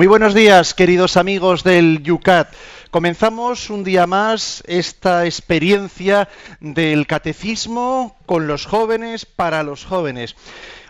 [0.00, 2.54] Muy buenos días, queridos amigos del Yucat.
[2.90, 6.26] Comenzamos un día más esta experiencia
[6.58, 10.36] del catecismo con los jóvenes para los jóvenes.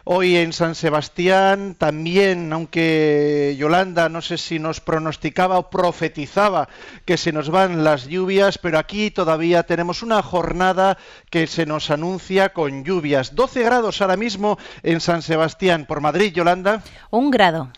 [0.04, 6.68] Hoy en San Sebastián también, aunque Yolanda no sé si nos pronosticaba o profetizaba
[7.04, 10.98] que se nos van las lluvias, pero aquí todavía tenemos una jornada
[11.30, 13.34] que se nos anuncia con lluvias.
[13.34, 15.84] 12 grados ahora mismo en San Sebastián.
[15.86, 16.84] Por Madrid, Yolanda.
[17.10, 17.72] Un grado.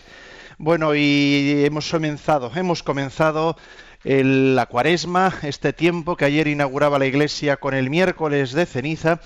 [0.63, 3.57] Bueno, y hemos comenzado, hemos comenzado
[4.05, 9.21] la cuaresma, este tiempo que ayer inauguraba la iglesia con el miércoles de ceniza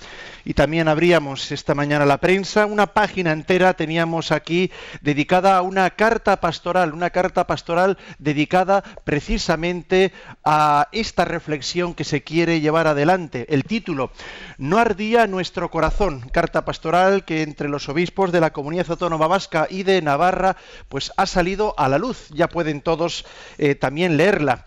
[0.45, 5.89] y también abríamos esta mañana la prensa, una página entera teníamos aquí dedicada a una
[5.89, 10.13] carta pastoral, una carta pastoral dedicada precisamente
[10.45, 13.47] a esta reflexión que se quiere llevar adelante.
[13.49, 14.11] El título,
[14.59, 19.67] No ardía nuestro corazón, carta pastoral que entre los obispos de la Comunidad Autónoma Vasca
[19.69, 20.55] y de Navarra
[20.87, 23.25] pues ha salido a la luz, ya pueden todos
[23.57, 24.66] eh, también leerla.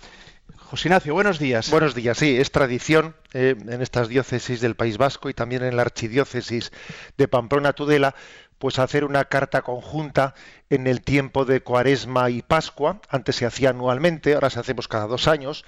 [0.71, 1.69] José Ignacio, buenos días.
[1.69, 5.75] Buenos días, sí, es tradición eh, en estas diócesis del País Vasco y también en
[5.75, 6.71] la archidiócesis
[7.19, 8.15] de Pamplona-Tudela,
[8.57, 10.37] pues hacer una carta conjunta
[10.69, 13.01] en el tiempo de Cuaresma y Pascua.
[13.09, 15.65] Antes se hacía anualmente, ahora se hacemos cada dos años.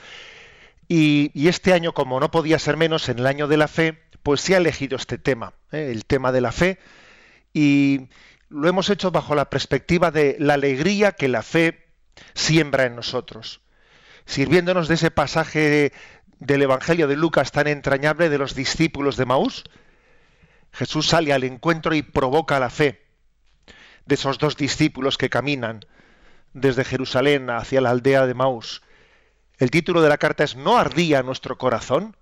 [0.87, 4.41] Y, este año, como no podía ser menos, en el año de la fe, pues
[4.41, 6.79] se ha elegido este tema, eh, el tema de la fe,
[7.53, 8.03] y
[8.51, 11.87] lo hemos hecho bajo la perspectiva de la alegría que la fe
[12.35, 13.63] siembra en nosotros
[14.27, 15.93] sirviéndonos de ese pasaje
[16.39, 19.65] del Evangelio de Lucas tan entrañable de los discípulos de Maús.
[20.73, 23.03] Jesús sale al encuentro y provoca la fe
[24.07, 25.85] de esos dos discípulos que caminan
[26.53, 28.83] desde Jerusalén hacia la aldea de Maús.
[29.59, 32.17] El título de la carta es ¿No ardía nuestro corazón?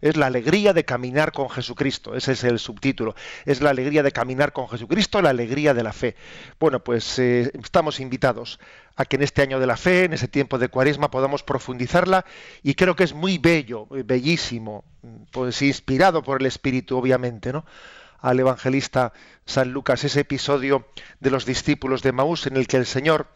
[0.00, 2.14] Es la alegría de caminar con Jesucristo.
[2.14, 3.14] Ese es el subtítulo.
[3.44, 6.16] Es la alegría de caminar con Jesucristo, la alegría de la fe.
[6.58, 8.58] Bueno, pues eh, estamos invitados
[8.96, 12.24] a que en este año de la fe, en ese tiempo de cuaresma, podamos profundizarla
[12.62, 14.84] y creo que es muy bello, eh, bellísimo,
[15.30, 17.64] pues inspirado por el Espíritu, obviamente, ¿no?
[18.20, 19.12] al evangelista
[19.46, 20.86] San Lucas, ese episodio
[21.20, 23.28] de los discípulos de Maús en el que el Señor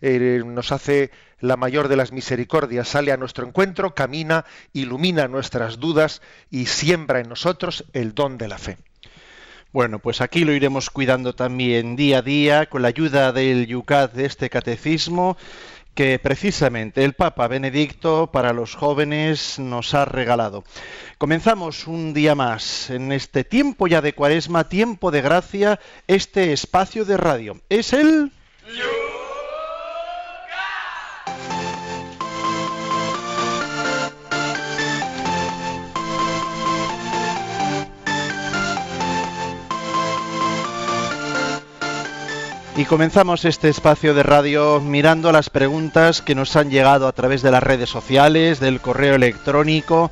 [0.00, 5.78] eh, nos hace la mayor de las misericordias, sale a nuestro encuentro, camina, ilumina nuestras
[5.78, 8.76] dudas y siembra en nosotros el don de la fe.
[9.72, 14.12] Bueno, pues aquí lo iremos cuidando también día a día con la ayuda del Yucat
[14.12, 15.36] de este catecismo
[15.94, 20.64] que precisamente el Papa Benedicto para los jóvenes nos ha regalado.
[21.18, 27.04] Comenzamos un día más en este tiempo ya de cuaresma, tiempo de gracia, este espacio
[27.04, 27.60] de radio.
[27.68, 28.32] Es el...
[42.80, 47.42] Y comenzamos este espacio de radio mirando las preguntas que nos han llegado a través
[47.42, 50.10] de las redes sociales, del correo electrónico.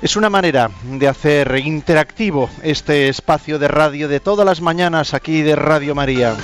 [0.00, 5.42] Es una manera de hacer interactivo este espacio de radio de todas las mañanas aquí
[5.42, 6.36] de Radio María.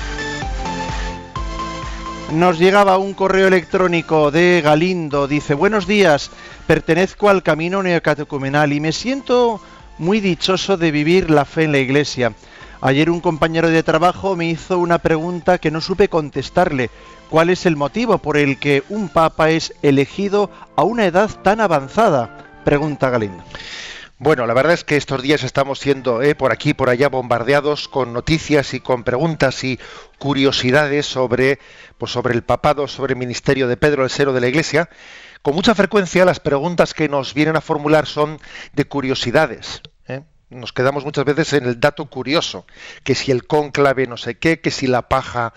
[2.32, 6.32] Nos llegaba un correo electrónico de Galindo, dice, buenos días,
[6.66, 9.60] pertenezco al camino neocatecumenal y me siento
[9.98, 12.32] muy dichoso de vivir la fe en la iglesia.
[12.82, 16.88] Ayer un compañero de trabajo me hizo una pregunta que no supe contestarle.
[17.28, 21.60] ¿Cuál es el motivo por el que un papa es elegido a una edad tan
[21.60, 22.62] avanzada?
[22.64, 23.44] Pregunta Galindo.
[24.18, 27.86] Bueno, la verdad es que estos días estamos siendo eh, por aquí por allá bombardeados
[27.86, 29.78] con noticias y con preguntas y
[30.18, 31.58] curiosidades sobre,
[31.98, 34.88] pues sobre el papado, sobre el ministerio de Pedro el Cero de la Iglesia.
[35.42, 38.38] Con mucha frecuencia las preguntas que nos vienen a formular son
[38.72, 39.82] de curiosidades
[40.50, 42.66] nos quedamos muchas veces en el dato curioso,
[43.04, 45.52] que si el cónclave no sé qué, que si la paja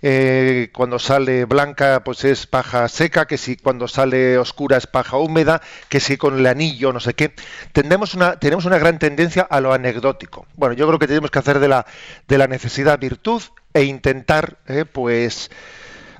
[0.00, 5.16] eh, cuando sale blanca pues es paja seca, que si cuando sale oscura es paja
[5.16, 7.34] húmeda, que si con el anillo no sé qué.
[7.72, 10.46] Tenemos una, tenemos una gran tendencia a lo anecdótico.
[10.54, 11.86] Bueno, yo creo que tenemos que hacer de la,
[12.28, 13.42] de la necesidad virtud
[13.74, 15.50] e intentar eh, pues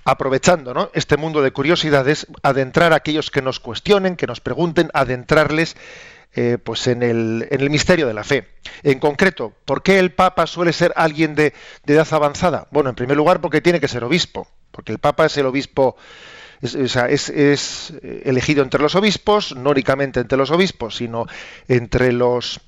[0.04, 0.90] aprovechando ¿no?
[0.94, 5.76] este mundo de curiosidades, adentrar a aquellos que nos cuestionen, que nos pregunten, adentrarles
[6.34, 8.48] eh, pues en el, en el, misterio de la fe.
[8.82, 11.54] En concreto, ¿por qué el Papa suele ser alguien de,
[11.86, 12.68] edad avanzada?
[12.70, 14.46] Bueno, en primer lugar porque tiene que ser obispo.
[14.70, 15.96] porque el Papa es el obispo,
[16.60, 21.26] es, es, elegido entre los obispos, no únicamente entre los obispos, sino
[21.66, 22.60] entre los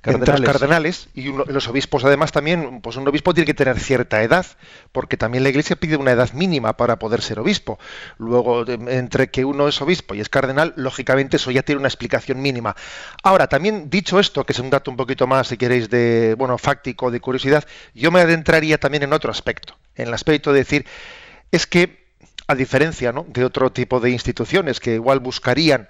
[0.00, 4.44] cardenales, cardenales y los obispos además también, pues un obispo tiene que tener cierta edad,
[4.92, 7.78] porque también la Iglesia pide una edad mínima para poder ser obispo.
[8.18, 12.42] Luego, entre que uno es obispo y es cardenal, lógicamente eso ya tiene una explicación
[12.42, 12.76] mínima.
[13.22, 16.58] Ahora, también dicho esto, que es un dato un poquito más, si queréis, de, bueno,
[16.58, 20.86] fáctico, de curiosidad, yo me adentraría también en otro aspecto, en el aspecto de decir,
[21.50, 22.04] es que,
[22.46, 23.24] a diferencia ¿no?
[23.28, 25.88] de otro tipo de instituciones que igual buscarían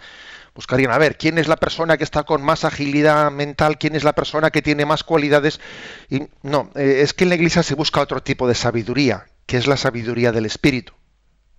[0.54, 4.04] buscarían a ver quién es la persona que está con más agilidad mental, quién es
[4.04, 5.60] la persona que tiene más cualidades.
[6.08, 9.56] Y no, eh, es que en la Iglesia se busca otro tipo de sabiduría, que
[9.56, 10.92] es la sabiduría del Espíritu.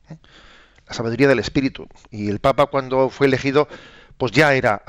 [0.09, 0.17] ¿eh?
[0.87, 1.87] La sabiduría del Espíritu.
[2.09, 3.67] Y el Papa cuando fue elegido,
[4.17, 4.81] pues ya era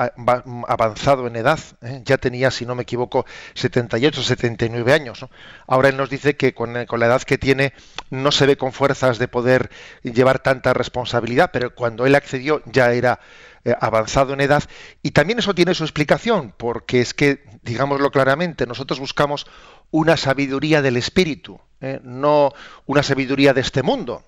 [0.68, 2.02] avanzado en edad, ¿eh?
[2.04, 5.26] ya tenía, si no me equivoco, 78, 79 años.
[5.66, 7.72] Ahora él nos dice que con, con, la edad que tiene
[8.10, 9.70] no se ve con fuerzas de poder
[10.02, 13.18] llevar tanta responsabilidad, pero cuando él accedió ya era
[13.66, 14.62] eh, avanzado en edad.
[15.02, 19.48] Y también eso tiene su explicación, porque es que, digámoslo claramente, nosotros buscamos
[19.90, 21.98] una sabiduría del espíritu, ¿eh?
[22.04, 22.52] no
[22.86, 24.22] una sabiduría de este mundo.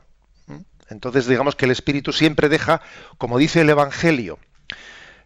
[0.91, 2.81] Entonces, digamos que el espíritu siempre deja,
[3.17, 4.41] como dice el Evangelio,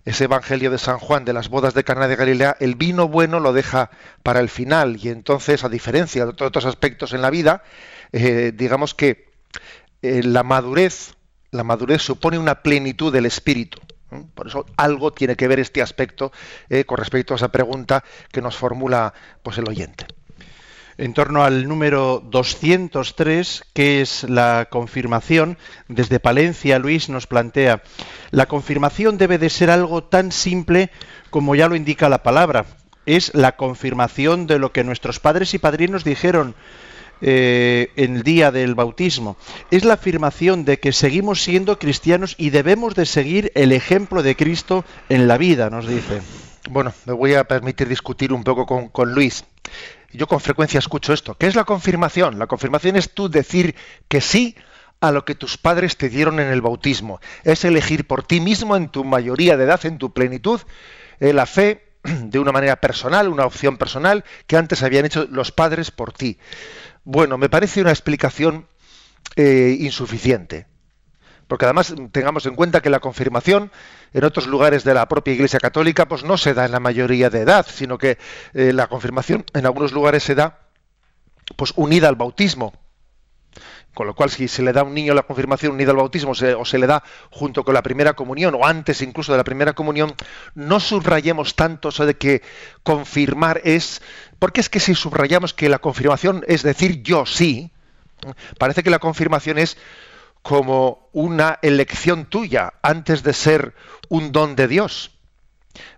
[0.05, 3.41] ese Evangelio de San Juan de las bodas de Cana de Galilea, el vino bueno
[3.41, 3.91] lo deja
[4.23, 4.99] para el final.
[5.03, 7.63] Y entonces, a diferencia de otros aspectos en la vida,
[8.13, 9.31] eh, digamos que
[10.03, 11.15] la madurez,
[11.53, 13.79] la madurez supone una plenitud del espíritu.
[14.35, 16.33] Por eso algo tiene que ver este aspecto
[16.69, 20.07] eh, con respecto a esa pregunta que nos formula pues, el oyente.
[20.99, 25.57] En torno al número 203, que es la confirmación,
[25.89, 27.83] desde Palencia Luis nos plantea,
[28.31, 30.91] la confirmación debe de ser algo tan simple
[31.31, 32.67] como ya lo indica la palabra.
[33.07, 36.55] Es la confirmación de lo que nuestros padres y padrinos dijeron
[37.25, 39.37] eh, en el día del bautismo.
[39.71, 44.37] Es la afirmación de que seguimos siendo cristianos y debemos de seguir el ejemplo de
[44.37, 46.21] Cristo en la vida, nos dice.
[46.69, 49.45] Bueno, me voy a permitir discutir un poco con, con Luis.
[50.13, 51.37] Yo con frecuencia escucho esto.
[51.37, 52.39] ¿Qué es la confirmación?
[52.39, 53.75] La confirmación es tú decir
[54.09, 54.57] que sí
[55.01, 57.21] a lo que tus padres te dieron en el bautismo.
[57.45, 60.61] Es elegir por ti mismo en tu mayoría de edad, en tu plenitud,
[61.19, 65.51] eh, la fe de una manera personal, una opción personal que antes habían hecho los
[65.51, 66.39] padres por ti.
[67.05, 68.69] Bueno, me parece una explicación
[69.37, 70.67] eh, insuficiente.
[71.53, 73.71] Porque además tengamos en cuenta que la confirmación
[74.15, 77.29] en otros lugares de la propia Iglesia Católica pues no se da en la mayoría
[77.29, 78.17] de edad, sino que
[78.55, 80.61] eh, la confirmación en algunos lugares se da
[81.55, 82.73] pues unida al bautismo.
[83.93, 86.31] Con lo cual, si se le da a un niño la confirmación unida al bautismo
[86.31, 89.75] o se le da junto con la primera comunión o antes incluso de la primera
[89.75, 90.15] comunión,
[90.55, 92.41] no subrayemos tanto eso de que
[92.83, 94.01] confirmar es...
[94.39, 97.73] Porque es que si subrayamos que la confirmación es decir yo sí,
[98.57, 99.77] parece que la confirmación es
[100.43, 103.75] como una elección tuya antes de ser
[104.09, 105.13] un don de Dios.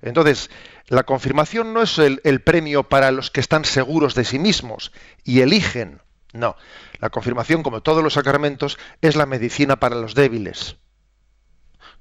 [0.03, 0.51] Entonces,
[0.87, 4.93] la confirmación no es el, premio para los que están seguros de sí mismos
[5.25, 6.01] y eligen
[6.35, 6.57] no,
[6.99, 10.77] la confirmación, como todos los sacramentos, es la medicina para los débiles.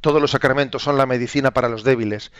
[0.02, 2.32] Todos los sacramentos son la medicina para los débiles.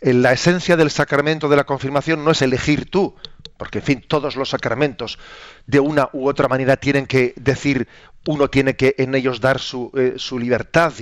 [0.00, 3.14] La esencia del sacramento de la confirmación no es elegir tú,
[3.58, 5.18] porque en fin, todos los sacramentos
[5.66, 7.88] de una u otra manera tienen que decir,
[8.26, 10.92] uno tiene que en ellos dar su, eh, libertad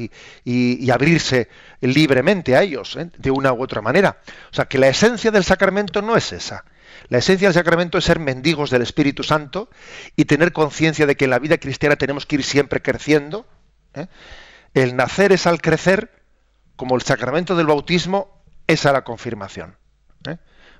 [0.44, 1.48] y, abrirse
[1.82, 3.10] libremente a ellos, ¿eh?
[3.18, 4.20] de una u otra manera.
[4.50, 6.64] O sea, que la esencia del sacramento no es esa.
[7.08, 9.68] La esencia del sacramento es ser mendigos del Espíritu Santo
[10.16, 13.46] y tener conciencia de que en la vida cristiana tenemos que ir siempre creciendo.
[13.94, 14.06] ¿eh?
[14.72, 16.10] El nacer es al crecer,
[16.74, 19.76] como el sacramento del bautismo es a la confirmación.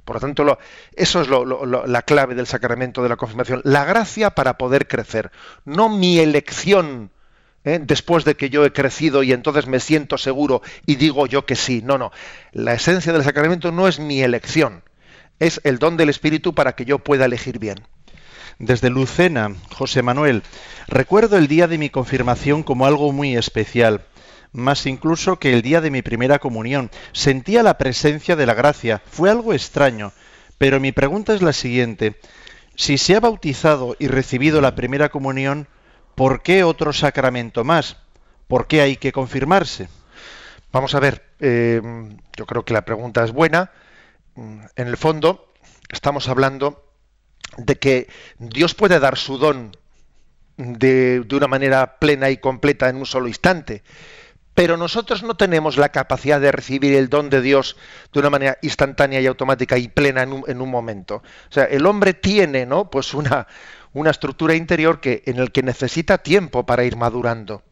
[0.06, 0.58] Por lo tanto,
[0.94, 3.60] eso es la clave del sacramento de la confirmación.
[3.64, 5.30] La gracia para poder crecer,
[5.66, 7.10] no mi elección
[7.64, 7.78] ¿eh?
[7.82, 11.56] después de que yo he crecido y entonces me siento seguro y digo yo que
[11.56, 11.82] sí.
[11.84, 12.10] No, no.
[12.52, 14.82] La esencia del sacramento no es mi elección
[15.38, 17.80] es el don del Espíritu para que yo pueda elegir bien.
[18.58, 20.42] Desde Lucena, José Manuel,
[20.88, 24.02] recuerdo el día de mi confirmación como algo muy especial,
[24.56, 26.90] más incluso que el día de mi primera comunión.
[27.12, 30.12] Sentía la presencia de la gracia, fue algo extraño,
[30.58, 32.18] pero mi pregunta es la siguiente.
[32.74, 35.68] Si se ha bautizado y recibido la primera comunión,
[36.14, 37.96] ¿por qué otro sacramento más?
[38.48, 39.88] ¿Por qué hay que confirmarse?
[40.72, 41.80] Vamos a ver, eh,
[42.36, 43.70] yo creo que la pregunta es buena
[44.36, 45.48] Mm, en el fondo
[45.90, 46.84] estamos hablando
[47.56, 48.08] de que
[48.38, 49.74] Dios puede dar su don
[50.58, 53.82] de, una manera plena y completa en un solo instante,
[54.56, 57.76] pero nosotros no tenemos la capacidad de recibir el don de Dios
[58.10, 61.16] de una manera instantánea y automática y plena en un, momento.
[61.16, 62.88] O sea, el hombre tiene, ¿no?
[62.90, 63.46] Pues una,
[63.92, 67.62] una estructura interior que, en el que necesita tiempo para ir madurando.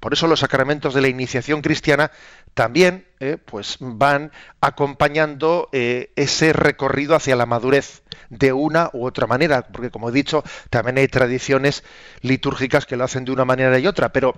[0.00, 2.10] Por eso los sacramentos de la iniciación cristiana
[2.52, 9.26] también eh, pues van acompañando eh, ese recorrido hacia la madurez de una u otra
[9.26, 11.84] manera, porque como he dicho, también hay tradiciones
[12.20, 14.34] litúrgicas que lo hacen de una manera y otra, pero,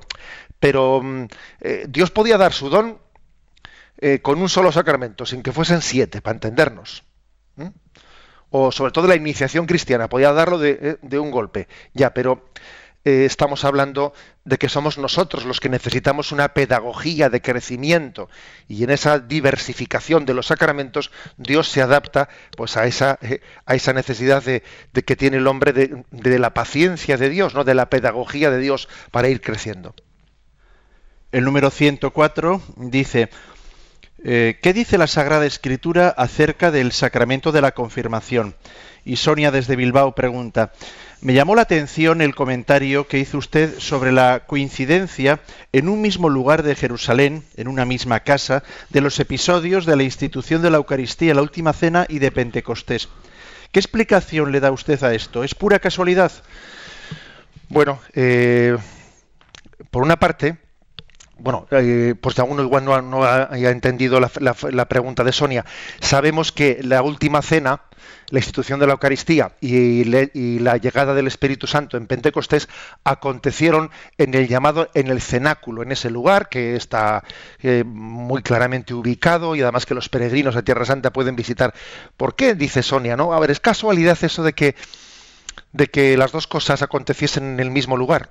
[0.60, 1.26] pero mm,
[1.60, 2.98] eh, Dios podía dar su don
[4.22, 7.04] con un solo sacramento, sin que fuesen siete, para entendernos.
[8.50, 12.50] O sobre todo la iniciación cristiana, podía darlo de, de un golpe, ya, pero
[13.04, 14.12] eh, estamos hablando
[14.44, 18.28] de que somos nosotros los que necesitamos una pedagogía de crecimiento
[18.68, 23.74] y en esa diversificación de los sacramentos Dios se adapta pues a esa, eh, a
[23.74, 24.62] esa necesidad de,
[25.04, 28.88] que tiene el hombre de, la paciencia de Dios, no de la pedagogía de Dios
[29.10, 29.94] para ir creciendo.
[31.32, 33.30] El número 104 dice,
[34.24, 38.54] eh, ¿qué dice la Sagrada Escritura acerca del sacramento de la confirmación?
[39.04, 40.72] Y Sonia desde Bilbao pregunta,
[41.20, 45.40] me llamó la atención el comentario que hizo usted sobre la coincidencia
[45.72, 50.02] en un mismo lugar de Jerusalén, en una misma casa, de los episodios de la
[50.02, 53.08] institución de la Eucaristía, la Última Cena y de Pentecostés.
[53.70, 55.44] ¿Qué explicación le da usted a esto?
[55.44, 56.32] ¿Es pura casualidad?
[57.68, 58.76] Bueno, eh,
[59.90, 60.58] por una parte,
[61.42, 65.64] bueno, eh, pues alguno igual no, haya entendido la, pregunta de Sonia.
[65.98, 67.82] Sabemos que la última cena,
[68.30, 70.04] la institución de la Eucaristía y,
[70.60, 72.68] la llegada del Espíritu Santo en Pentecostés
[73.02, 77.24] acontecieron en el llamado, en el cenáculo, en ese lugar que está
[77.60, 81.74] eh, muy claramente ubicado y además que los peregrinos de Tierra Santa pueden visitar.
[82.16, 82.54] ¿Por qué?
[82.54, 83.32] Dice Sonia, ¿no?
[83.32, 84.76] A ver, es casualidad eso de que,
[85.72, 88.30] de que las dos cosas aconteciesen en el mismo lugar.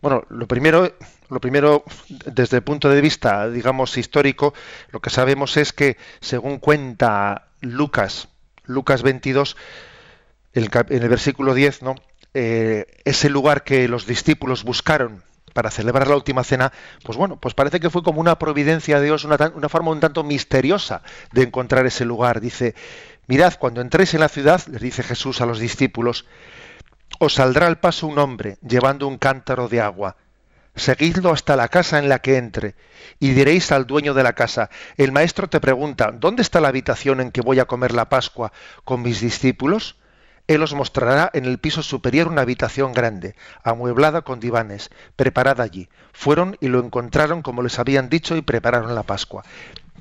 [0.00, 0.94] Bueno, lo primero,
[1.30, 4.54] lo primero, desde el punto de vista, digamos, histórico,
[4.90, 8.28] lo que sabemos es que, según cuenta Lucas,
[8.64, 9.56] Lucas 22,
[10.52, 11.94] en el versículo 10, ¿no?
[12.34, 15.22] Eh, ese lugar que los discípulos buscaron
[15.52, 16.72] para celebrar la última cena,
[17.04, 20.00] pues bueno, pues parece que fue como una providencia de Dios, una, una forma un
[20.00, 22.40] tanto misteriosa de encontrar ese lugar.
[22.40, 22.74] Dice,
[23.26, 26.26] mirad, cuando entréis en la ciudad, les dice Jesús a los discípulos,
[27.18, 30.16] os saldrá al paso un hombre llevando un cántaro de agua.
[30.80, 32.74] Seguidlo hasta la casa en la que entre,
[33.18, 37.20] y diréis al dueño de la casa, el maestro te pregunta, ¿dónde está la habitación
[37.20, 38.50] en que voy a comer la Pascua
[38.82, 39.96] con mis discípulos?
[40.46, 45.90] Él os mostrará en el piso superior una habitación grande, amueblada con divanes, preparada allí.
[46.14, 49.44] Fueron y lo encontraron como les habían dicho y prepararon la Pascua.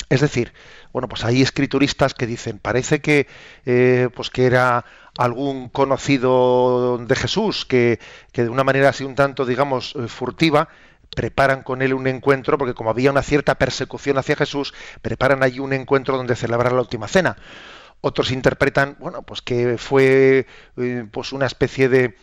[0.07, 0.53] Es decir,
[0.93, 3.27] bueno, pues hay escrituristas que dicen, parece que,
[3.65, 4.85] eh, pues que era
[5.19, 7.99] algún conocido de Jesús que,
[8.31, 10.69] que, de una manera así un tanto, digamos, eh, furtiva,
[11.13, 15.59] preparan con él un encuentro, porque como había una cierta persecución hacia Jesús, preparan allí
[15.59, 17.35] un encuentro donde celebrar la última cena.
[17.99, 20.47] Otros interpretan, bueno, pues que fue
[20.77, 22.15] eh, pues una especie de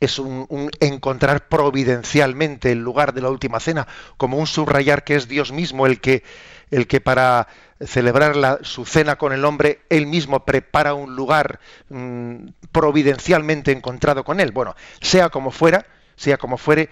[0.00, 3.86] es un, encontrar providencialmente el lugar de la última cena,
[4.16, 6.22] como un subrayar que es Dios mismo el que
[6.70, 7.46] el que para
[7.84, 14.40] celebrar su cena con el hombre, él mismo prepara un lugar mm, providencialmente encontrado con
[14.40, 14.50] él.
[14.50, 15.86] Bueno, sea como fuera,
[16.16, 16.88] sea como fuere,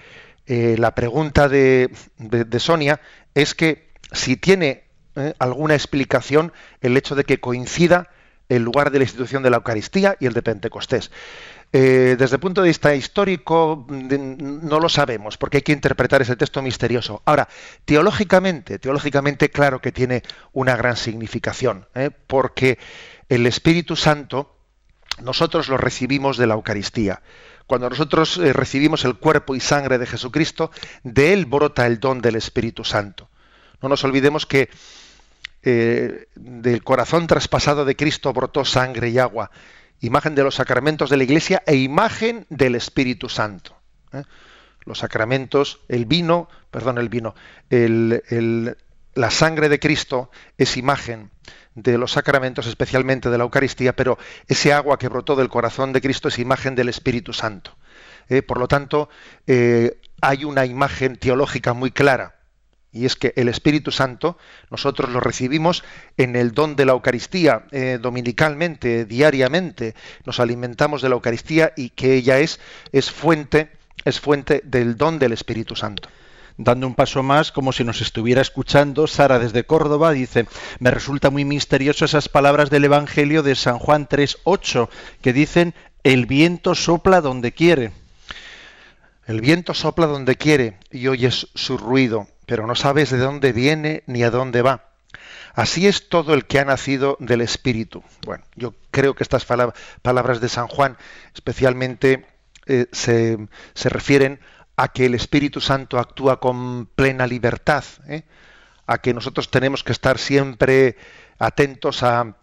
[0.47, 1.91] eh, la pregunta de,
[2.59, 3.01] Sonia
[3.35, 4.85] es que si tiene
[5.17, 8.11] eh, alguna explicación el hecho de que coincida
[8.51, 11.11] el lugar de la institución de la Eucaristía y el de Pentecostés.
[11.77, 16.37] Eh, desde el punto de vista histórico no lo sabemos, porque hay que interpretar ese
[16.37, 17.21] texto misterioso.
[17.25, 17.49] Ahora,
[17.85, 22.11] teológicamente, teológicamente, claro que tiene una gran significación, ¿eh?
[22.29, 22.79] porque
[23.29, 24.57] el Espíritu Santo
[25.21, 27.23] nosotros lo recibimos de la Eucaristía.
[27.67, 30.71] Cuando nosotros eh, recibimos el cuerpo y sangre de Jesucristo,
[31.03, 33.29] de él brota el don del Espíritu Santo.
[33.83, 34.71] No nos olvidemos que
[35.65, 39.51] del corazón traspasado de Cristo brotó sangre y agua
[40.01, 43.77] imagen de los sacramentos de la Iglesia e imagen del Espíritu Santo.
[44.13, 44.23] ¿eh?
[44.85, 47.35] Los sacramentos, el vino, perdón, el vino,
[47.71, 51.31] la sangre de Cristo es imagen
[51.75, 56.03] de los sacramentos, especialmente de la Eucaristía, pero ese agua que brotó del corazón de
[56.03, 57.77] Cristo es imagen del Espíritu Santo.
[58.29, 58.43] ¿eh?
[58.43, 59.09] por lo tanto,
[59.47, 62.34] eh, hay una imagen teológica muy clara
[62.95, 64.39] y es que el Espíritu Santo
[64.71, 65.83] nosotros lo recibimos
[66.17, 71.91] en el don de la Eucaristía, eh, dominicalmente, diariamente, nos alimentamos de la Eucaristía y
[71.91, 72.61] que ella es,
[72.93, 73.71] es fuente,
[74.05, 76.09] es fuente del don del Espíritu Santo.
[76.57, 80.47] Dando un paso más, como si nos estuviera escuchando, Sara desde Córdoba dice,
[80.79, 84.89] me resulta muy misterioso esas palabras del Evangelio de San Juan 3.8,
[85.21, 85.75] que dicen,
[86.05, 87.91] el viento sopla donde quiere.
[89.27, 94.03] El viento sopla donde quiere y oyes su ruido, pero no sabes de dónde viene
[94.07, 94.89] ni a dónde va.
[95.55, 98.03] Así es todo el que ha nacido del Espíritu.
[98.25, 100.97] Bueno, yo creo que estas palabras de San Juan
[101.33, 102.27] especialmente
[102.67, 103.39] eh, se,
[103.85, 104.41] refieren
[104.77, 108.25] a que el Espíritu Santo actúa con plena libertad, ¿eh?
[108.87, 110.97] a que nosotros tenemos que estar siempre
[111.39, 112.35] atentos a,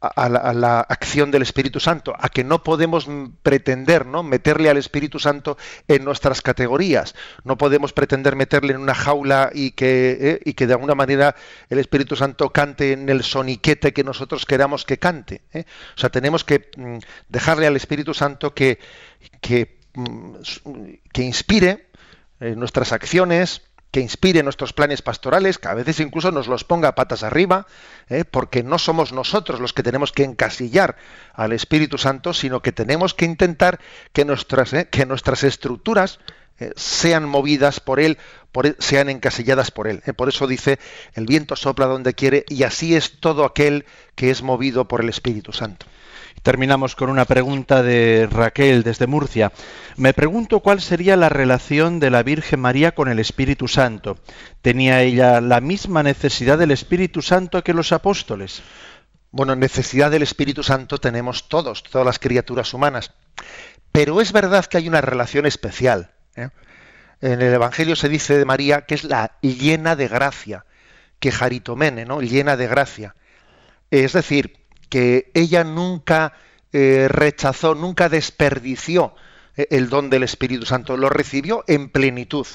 [0.00, 3.08] a la, acción del Espíritu Santo, a que no podemos
[3.42, 4.22] pretender ¿no?
[4.22, 7.14] meterle al Espíritu Santo en nuestras categorías,
[7.44, 10.40] no podemos pretender meterle en una jaula y que, ¿eh?
[10.44, 11.34] y que de alguna manera
[11.68, 15.42] el Espíritu Santo cante en el soniquete que nosotros queramos que cante.
[15.52, 15.64] ¿eh?
[15.96, 18.78] O sea, tenemos que mm, dejarle al Espíritu Santo que,
[19.40, 20.34] que, mm,
[21.12, 21.88] que inspire
[22.40, 26.94] eh, nuestras acciones, que inspire nuestros planes pastorales, que a veces incluso nos los ponga
[26.94, 27.66] patas arriba,
[28.08, 28.24] ¿eh?
[28.24, 30.96] porque no somos nosotros los que tenemos que encasillar
[31.32, 33.80] al Espíritu Santo, sino que tenemos que intentar
[34.12, 34.88] que nuestras, ¿eh?
[34.90, 36.20] que nuestras estructuras
[36.60, 38.18] eh, sean movidas por él,
[38.52, 40.02] por sean encasilladas por él.
[40.16, 40.78] Por eso dice,
[41.14, 45.08] el viento sopla donde quiere y así es todo aquel que es movido por el
[45.08, 45.86] Espíritu Santo.
[46.42, 49.52] Terminamos con una pregunta de Raquel desde Murcia.
[49.96, 54.18] Me pregunto cuál sería la relación de la Virgen María con el Espíritu Santo.
[54.62, 58.62] ¿Tenía ella la misma necesidad del Espíritu Santo que los apóstoles?
[59.30, 63.12] Bueno, necesidad del Espíritu Santo tenemos todos, todas las criaturas humanas.
[63.92, 66.12] Pero es verdad que hay una relación especial.
[66.36, 66.48] ¿eh?
[67.20, 70.64] En el Evangelio se dice de María que es la llena de gracia,
[71.18, 72.20] que jaritomene, ¿no?
[72.20, 73.16] Llena de gracia.
[73.90, 74.56] Es decir,
[74.88, 76.32] que ella nunca
[76.72, 79.14] eh, rechazó, nunca desperdició
[79.56, 82.46] eh, el don del Espíritu Santo, lo recibió en plenitud.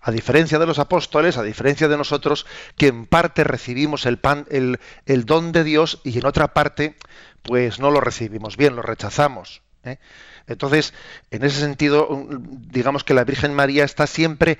[0.00, 2.46] A diferencia de los apóstoles, a diferencia de nosotros,
[2.76, 4.78] que en parte recibimos el, pan, el,
[5.24, 6.96] don de Dios y en otra parte,
[7.42, 9.62] pues no lo recibimos bien, lo rechazamos.
[9.84, 9.98] ¿eh?
[10.46, 10.94] Entonces,
[11.30, 12.08] en ese sentido,
[12.40, 14.58] digamos que la Virgen María está siempre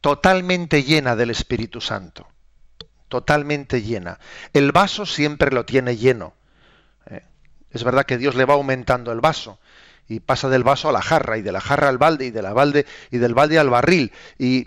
[0.00, 2.26] totalmente llena del Espíritu Santo
[3.10, 4.18] totalmente llena.
[4.54, 6.32] El vaso siempre lo tiene lleno.
[7.10, 7.22] ¿eh?
[7.70, 9.58] Es verdad que Dios le va aumentando el vaso
[10.08, 12.86] y pasa del vaso a la jarra y de la jarra al balde y balde
[13.10, 14.66] y del balde al barril y,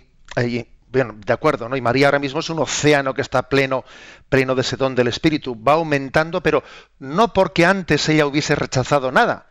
[0.90, 1.76] bueno, de acuerdo, ¿no?
[1.76, 3.84] Y María ahora mismo es un océano que está pleno,
[4.30, 5.62] pleno de ese don del Espíritu.
[5.62, 6.64] Va aumentando, pero
[7.00, 9.48] no porque antes ella hubiese rechazado nada,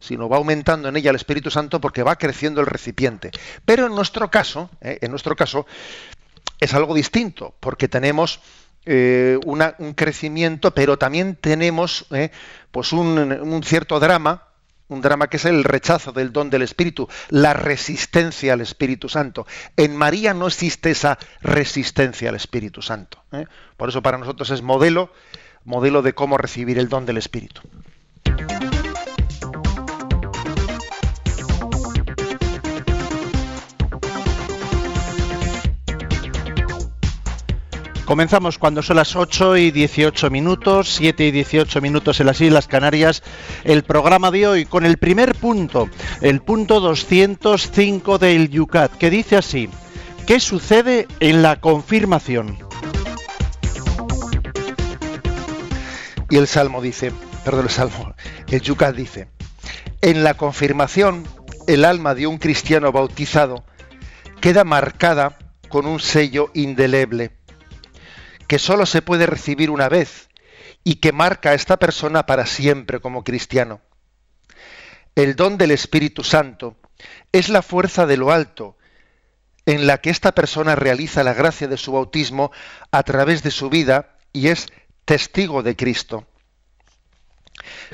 [0.00, 3.30] sino va aumentando en ella el Espíritu Santo porque va creciendo el recipiente.
[3.64, 4.98] Pero en nuestro caso, ¿eh?
[5.00, 5.64] en nuestro caso,
[6.60, 8.40] es algo distinto, porque tenemos
[8.86, 12.30] eh, un crecimiento, pero también tenemos eh,
[12.70, 14.48] pues un, cierto drama,
[14.88, 19.46] un drama que es el rechazo del don del Espíritu, la resistencia al Espíritu Santo.
[19.76, 23.22] En María no existe esa resistencia al Espíritu Santo.
[23.32, 23.46] ¿eh?
[23.76, 25.12] Por eso para nosotros es modelo,
[25.64, 27.60] modelo de cómo recibir el don del Espíritu.
[38.10, 42.66] Comenzamos cuando son las 8 y 18 minutos, 7 y 18 minutos en las Islas
[42.66, 43.22] Canarias,
[43.62, 45.88] el programa de hoy con el primer punto,
[46.20, 49.70] el punto 205 del Yucat, que dice así,
[50.26, 52.58] ¿qué sucede en la confirmación?
[56.30, 57.12] Y el Salmo dice,
[57.44, 58.14] perdón, el Salmo,
[58.48, 59.28] el Yucat dice,
[60.00, 61.28] en la confirmación
[61.68, 63.64] el alma de un cristiano bautizado
[64.40, 67.30] queda marcada con un sello indeleble
[68.50, 70.28] que solo se puede recibir una vez
[70.82, 73.80] y que marca a esta persona para siempre como cristiano.
[75.14, 76.76] El don del Espíritu Santo
[77.30, 78.76] es la fuerza de lo alto
[79.66, 82.50] en la que esta persona realiza la gracia de su bautismo
[82.90, 84.66] a través de su vida y es
[85.04, 86.26] testigo de Cristo.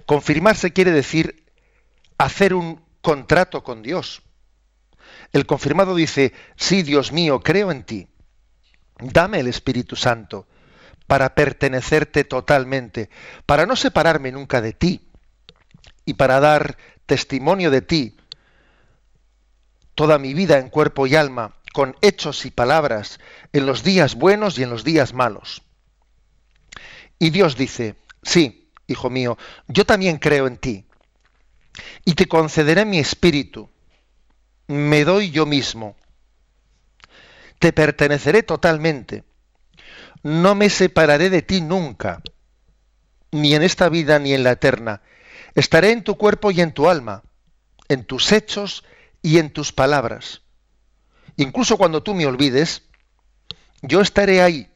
[0.06, 1.44] Confirmarse quiere decir
[2.16, 4.22] hacer un contrato con Dios.
[5.34, 8.08] El confirmado dice, sí, Dios mío, creo en ti.
[8.98, 10.46] Dame el Espíritu Santo
[11.06, 13.11] para pertenecerte totalmente,
[13.44, 15.09] para no separarme nunca de ti
[16.04, 18.16] y para dar testimonio de ti
[19.94, 23.18] toda mi vida en cuerpo y alma, con hechos y palabras,
[23.52, 25.62] en los días buenos y en los días malos.
[27.18, 30.85] Y Dios dice, sí, hijo mío, yo también creo en ti,
[32.04, 33.70] y te concederé mi espíritu,
[34.66, 35.96] me doy yo mismo,
[37.58, 39.24] te perteneceré totalmente.
[40.22, 42.22] No me separaré de ti nunca,
[43.30, 45.02] ni en esta vida ni en la eterna.
[45.54, 47.22] Estaré en tu cuerpo y en tu alma,
[47.88, 48.84] en tus hechos
[49.22, 50.42] y en tus palabras.
[51.36, 52.82] Incluso cuando tú me olvides,
[53.82, 54.70] yo estaré ahí,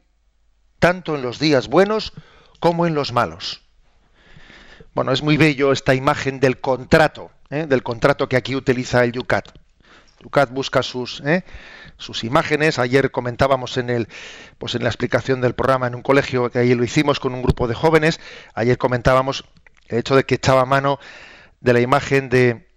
[0.79, 2.13] tanto en los días buenos
[2.59, 3.61] como en los malos.
[4.93, 7.65] Bueno, es muy bello esta imagen del contrato, ¿eh?
[7.65, 9.49] del contrato que aquí utiliza el Yucat.
[10.21, 11.43] Yucat busca sus, ¿eh?
[12.01, 12.79] Sus imágenes.
[12.79, 14.07] Ayer comentábamos en el,
[14.57, 17.41] pues en la explicación del programa en un colegio que ahí lo hicimos con un
[17.41, 18.19] grupo de jóvenes.
[18.53, 19.45] Ayer comentábamos
[19.87, 20.99] el hecho de que echaba mano
[21.59, 22.67] de la imagen de,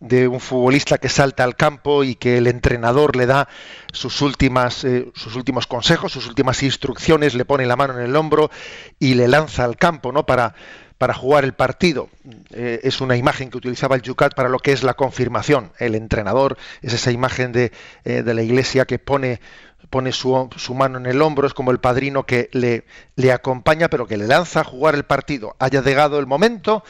[0.00, 3.48] de un futbolista que salta al campo y que el entrenador le da
[3.92, 8.16] sus últimas eh, sus últimos consejos, sus últimas instrucciones, le pone la mano en el
[8.16, 8.50] hombro
[8.98, 10.26] y le lanza al campo, ¿no?
[10.26, 10.54] Para
[10.98, 12.08] para jugar el partido.
[12.50, 15.72] Eh, es una imagen que utilizaba el Yucat para lo que es la confirmación.
[15.78, 17.72] El entrenador es esa imagen de,
[18.04, 19.40] eh, de la iglesia que pone
[19.90, 22.84] pone su, su, mano en el hombro, es como el padrino que le,
[23.16, 25.54] le acompaña, pero que le lanza a jugar el partido.
[25.58, 26.82] Haya llegado el momento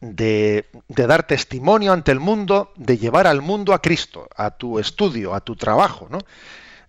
[0.00, 5.34] de, dar testimonio ante el mundo, de llevar al mundo a Cristo, a tu estudio,
[5.34, 6.18] a tu trabajo, ¿no?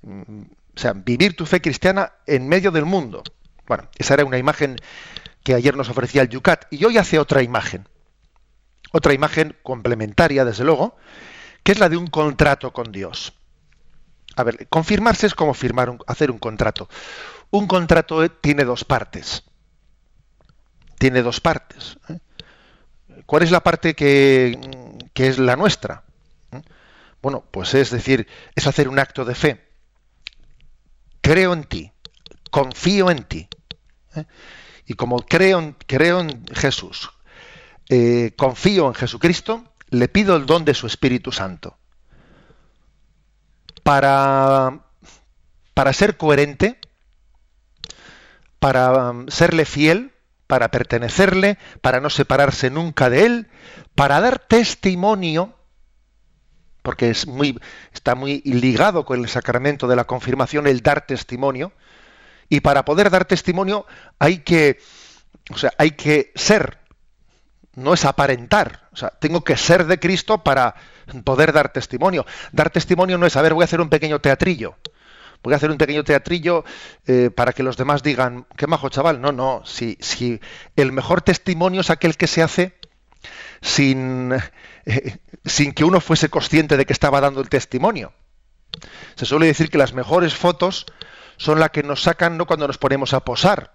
[0.02, 0.42] Mm,
[0.76, 3.24] o sea, vivir tu fe cristiana en medio del mundo.
[3.68, 4.78] Bueno, esa era una imagen
[5.44, 6.66] que ayer nos ofrecía el Yucat.
[6.72, 7.88] Y hoy hace otra imagen.
[8.92, 10.98] Otra imagen complementaria, desde luego,
[11.64, 13.34] que es la de un contrato con Dios.
[14.36, 16.90] A ver, confirmarse es como firmar hacer un contrato.
[17.50, 19.44] Un contrato tiene dos partes.
[20.98, 21.98] Tiene dos partes.
[22.10, 22.20] ¿eh?
[23.26, 24.58] ¿Cuál es la parte que,
[25.16, 26.04] es la nuestra?
[27.22, 29.68] Bueno, pues es decir, es hacer un acto de fe.
[31.22, 31.92] Creo en ti,
[32.50, 33.48] confío en ti.
[34.16, 34.26] ¿eh?
[34.92, 37.12] Y como creo en, creo en Jesús,
[37.88, 41.78] eh, confío en Jesucristo, le pido el don de su Espíritu Santo.
[43.84, 44.82] Para,
[45.74, 46.78] para ser coherente,
[48.60, 50.12] para um, serle fiel,
[50.46, 53.48] para pertenecerle, para no separarse nunca de él,
[53.96, 55.56] para dar testimonio,
[56.82, 57.58] porque es muy,
[57.94, 61.72] está muy ligado con el sacramento de la confirmación el dar testimonio,
[62.52, 63.86] y para poder dar testimonio
[64.20, 64.78] hay que,
[65.50, 66.80] o sea, hay que ser,
[67.76, 70.76] no es aparentar, o sea, tengo que ser de Cristo para
[71.24, 72.26] poder dar testimonio.
[72.52, 74.76] Dar testimonio no es, a ver, voy a hacer un pequeño teatrillo
[75.44, 76.64] voy a hacer un pequeño teatrillo
[77.08, 79.22] eh, para que los demás digan, qué majo chaval.
[79.22, 80.40] No, no, si, si
[80.76, 82.76] el mejor testimonio es aquel que se hace
[83.60, 84.34] sin,
[84.86, 88.14] eh, sin que uno fuese consciente de que estaba dando el testimonio.
[89.16, 90.86] Se suele decir que las mejores fotos
[91.42, 93.74] son las que nos sacan no cuando nos ponemos a posar,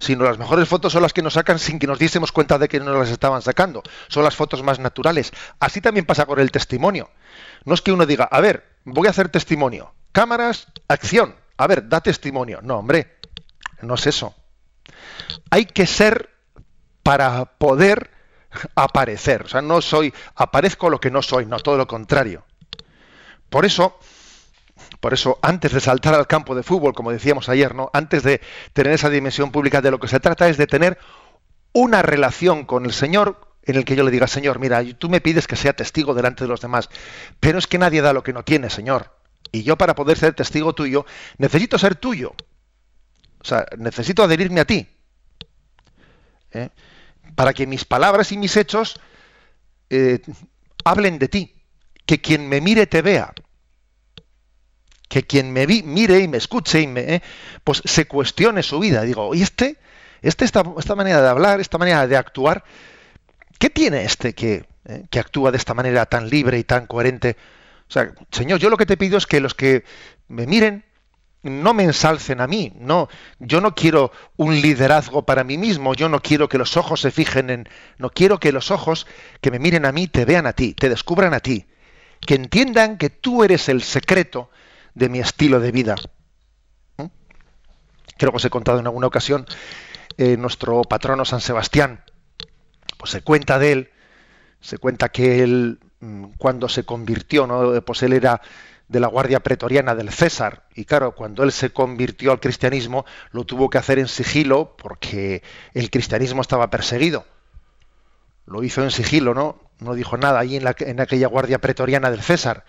[0.00, 2.68] sino las mejores fotos son las que nos sacan sin que nos diésemos cuenta de
[2.68, 3.84] que no las estaban sacando.
[4.08, 5.32] Son las fotos más naturales.
[5.60, 7.08] Así también pasa con el testimonio.
[7.64, 9.94] No es que uno diga, a ver, voy a hacer testimonio.
[10.10, 11.36] Cámaras, acción.
[11.56, 12.58] A ver, da testimonio.
[12.62, 13.18] No, hombre,
[13.80, 14.34] no es eso.
[15.50, 16.30] Hay que ser
[17.04, 18.10] para poder
[18.74, 19.42] aparecer.
[19.42, 22.44] O sea, no soy, aparezco lo que no soy, no, todo lo contrario.
[23.50, 24.00] Por eso,
[25.00, 27.90] por eso, antes de saltar al campo de fútbol, como decíamos ayer, ¿no?
[27.92, 28.40] Antes de
[28.72, 30.98] tener esa dimensión pública, de lo que se trata es de tener
[31.72, 35.20] una relación con el Señor en el que yo le diga, Señor, mira, tú me
[35.20, 36.88] pides que sea testigo delante de los demás,
[37.38, 39.14] pero es que nadie da lo que no tiene, Señor.
[39.52, 42.34] Y yo para poder ser testigo tuyo, necesito ser tuyo.
[43.40, 44.88] O sea, necesito adherirme a ti.
[46.52, 46.70] ¿eh?
[47.34, 49.00] Para que mis palabras y mis hechos
[49.90, 50.20] eh,
[50.84, 51.54] hablen de ti.
[52.04, 53.32] Que quien me mire te vea.
[55.08, 57.22] Que quien me mire y me escuche y me, ¿eh?
[57.64, 59.02] pues se cuestione su vida.
[59.02, 59.78] Digo, ¿y este?
[60.22, 62.64] este esta, esta, manera de hablar, esta manera de actuar,
[63.58, 64.66] ¿qué tiene este que,
[65.10, 67.36] que actúa de esta manera tan libre y tan coherente?
[67.88, 69.84] O sea, Señor, yo lo que te pido es que los que
[70.28, 70.84] me miren
[71.42, 76.08] no me ensalcen a mí, no, yo no quiero un liderazgo para mí mismo, yo
[76.08, 79.06] no quiero que los ojos se fijen en, no quiero que los ojos
[79.40, 81.66] que me miren a mí te vean a ti, te descubran a ti,
[82.20, 84.50] que entiendan que tú eres el secreto
[84.98, 85.96] de mi estilo de vida.
[86.96, 87.06] ¿Mm?
[88.16, 89.46] Creo que os he contado en alguna ocasión,
[90.16, 92.04] eh, nuestro patrono San Sebastián,
[92.98, 93.90] pues se cuenta de él,
[94.60, 97.80] se cuenta que él Mm, cuando se convirtió, ¿no?
[97.82, 98.40] pues él era
[98.86, 103.44] de la Guardia Pretoriana del César, y claro, cuando él se convirtió al cristianismo, lo
[103.44, 105.42] tuvo que hacer en sigilo porque
[105.74, 107.26] el cristianismo estaba perseguido.
[108.46, 109.67] Lo hizo en sigilo, ¿no?
[109.80, 112.64] No dijo nada ahí en, la, en aquella Guardia Pretoriana del César.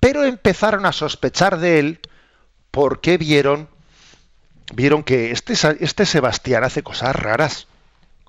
[0.00, 2.00] Pero empezaron a sospechar de él
[2.70, 3.68] porque vieron,
[4.74, 7.66] vieron que este, este Sebastián hace cosas raras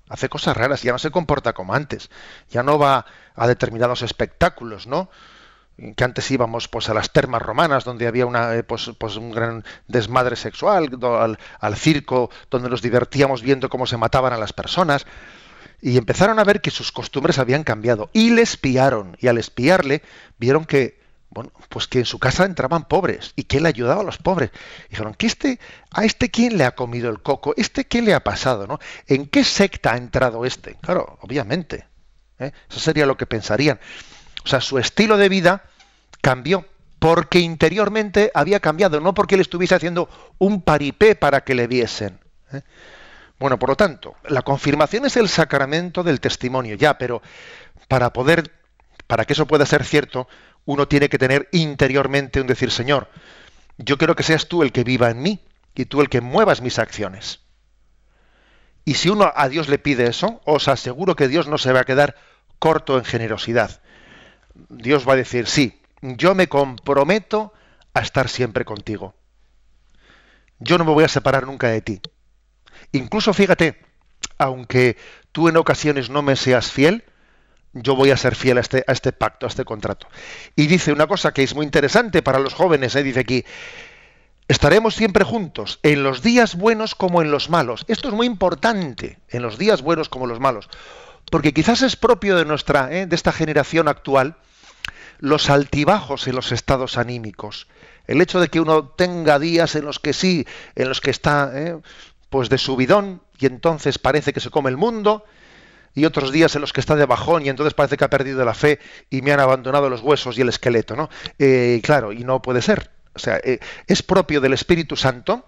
[0.09, 2.09] hace cosas raras, ya no se comporta como antes,
[2.49, 5.09] ya no va a determinados espectáculos, ¿no?
[5.95, 9.31] que antes íbamos pues a las termas romanas donde había una eh, pues, pues, un
[9.31, 14.51] gran desmadre sexual al, al, circo donde nos divertíamos viendo cómo se mataban a las
[14.51, 15.05] personas
[15.81, 20.01] y empezaron a ver que sus costumbres habían cambiado y le espiaron y al espiarle
[20.37, 20.99] vieron que
[21.31, 24.49] bueno, pues que en su casa entraban pobres y que él ayudaba a los pobres.
[24.89, 25.59] Dijeron, ¿que este,
[25.91, 27.53] ¿a este quién le ha comido el coco?
[27.55, 28.65] ¿Este qué le ha pasado?
[28.65, 28.79] ¿no?
[29.07, 30.75] ¿En qué secta ha entrado este?
[30.81, 31.85] Claro, obviamente.
[32.39, 32.51] ¿eh?
[32.69, 33.79] Eso sería lo que pensarían.
[34.43, 35.65] O sea, su estilo de vida
[36.21, 36.65] cambió
[36.97, 42.19] porque interiormente había cambiado, no porque él estuviese haciendo un paripé para que le viesen.
[42.51, 42.61] ¿eh?
[43.39, 47.21] Bueno, por lo tanto, la confirmación es el sacramento del testimonio, ya, pero
[47.87, 48.51] para poder,
[49.07, 50.27] para que eso pueda ser cierto,
[50.65, 53.09] uno tiene que tener interiormente un decir, Señor,
[53.77, 55.39] yo quiero que seas tú el que viva en mí
[55.73, 57.39] y tú el que muevas mis acciones.
[58.83, 61.81] Y si uno a Dios le pide eso, os aseguro que Dios no se va
[61.81, 62.15] a quedar
[62.59, 63.81] corto en generosidad.
[64.67, 67.53] Dios va a decir, sí, yo me comprometo
[67.93, 69.15] a estar siempre contigo.
[70.59, 72.01] Yo no me voy a separar nunca de ti.
[72.91, 73.79] Incluso fíjate,
[74.37, 74.97] aunque
[75.31, 77.03] tú en ocasiones no me seas fiel,
[77.73, 80.07] yo voy a ser fiel a este, a este pacto, a este contrato.
[80.55, 83.03] Y dice una cosa que es muy interesante para los jóvenes, ¿eh?
[83.03, 83.45] dice aquí,
[84.47, 87.85] estaremos siempre juntos, en los días buenos como en los malos.
[87.87, 90.69] Esto es muy importante, en los días buenos como en los malos,
[91.29, 93.05] porque quizás es propio de nuestra, ¿eh?
[93.05, 94.37] de esta generación actual,
[95.19, 97.67] los altibajos en los estados anímicos.
[98.07, 101.51] El hecho de que uno tenga días en los que sí, en los que está
[101.53, 101.77] ¿eh?
[102.29, 105.25] Pues de subidón y entonces parece que se come el mundo
[105.95, 108.45] y otros días en los que está de bajón y entonces parece que ha perdido
[108.45, 111.09] la fe y me han abandonado los huesos y el esqueleto, ¿no?
[111.37, 112.91] Eh, claro, y no puede ser.
[113.15, 115.45] O sea, eh, es propio del Espíritu Santo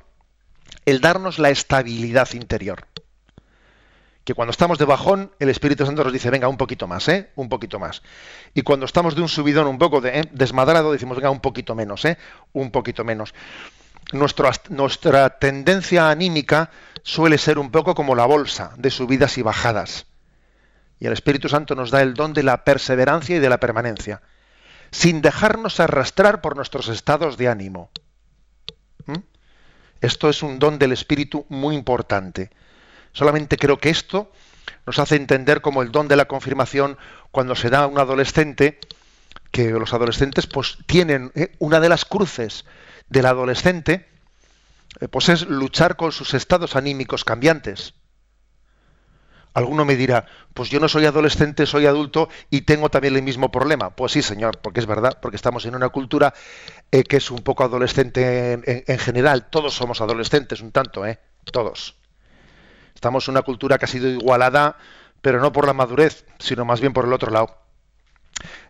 [0.86, 2.88] el darnos la estabilidad interior.
[4.24, 7.30] Que cuando estamos de bajón, el Espíritu Santo nos dice, venga, un poquito más, ¿eh?
[7.36, 8.04] Un poquito más.
[8.54, 10.24] Y cuando estamos de un subidón un poco ¿eh?
[10.32, 12.18] desmadrado, decimos, venga, un poquito menos, ¿eh?
[12.54, 13.34] Un poquito menos
[14.12, 16.70] nuestra tendencia anímica
[17.04, 20.06] suele ser un poco como la bolsa de subidas y bajadas.
[21.00, 24.22] Y el Espíritu Santo nos da el don de la perseverancia y de la permanencia,
[24.92, 27.90] sin dejarnos arrastrar por nuestros estados de ánimo.
[29.06, 29.18] ¿Mm?
[30.02, 32.52] Esto es un don del Espíritu muy importante.
[33.14, 34.32] Solamente creo que esto
[34.86, 36.98] nos hace entender como el don de la confirmación
[37.32, 38.80] cuando se da a un adolescente,
[39.52, 41.56] que los adolescentes pues tienen ¿eh?
[41.60, 42.66] una de las cruces
[43.12, 44.08] del adolescente,
[45.02, 47.94] eh, pues es luchar con sus estados anímicos cambiantes.
[49.54, 53.52] Alguno me dirá, pues yo no soy adolescente, soy adulto y tengo también el mismo
[53.52, 53.90] problema.
[53.90, 56.34] Pues sí, señor, porque es verdad, porque estamos en una cultura
[56.90, 58.54] eh, que es un poco adolescente
[58.88, 59.50] en, general.
[59.50, 61.20] Todos somos adolescentes, un tanto, ¿eh?
[61.52, 61.98] Todos.
[62.96, 64.78] Estamos en una cultura que ha sido igualada,
[65.22, 67.61] pero no por la madurez, sino más bien por el otro lado.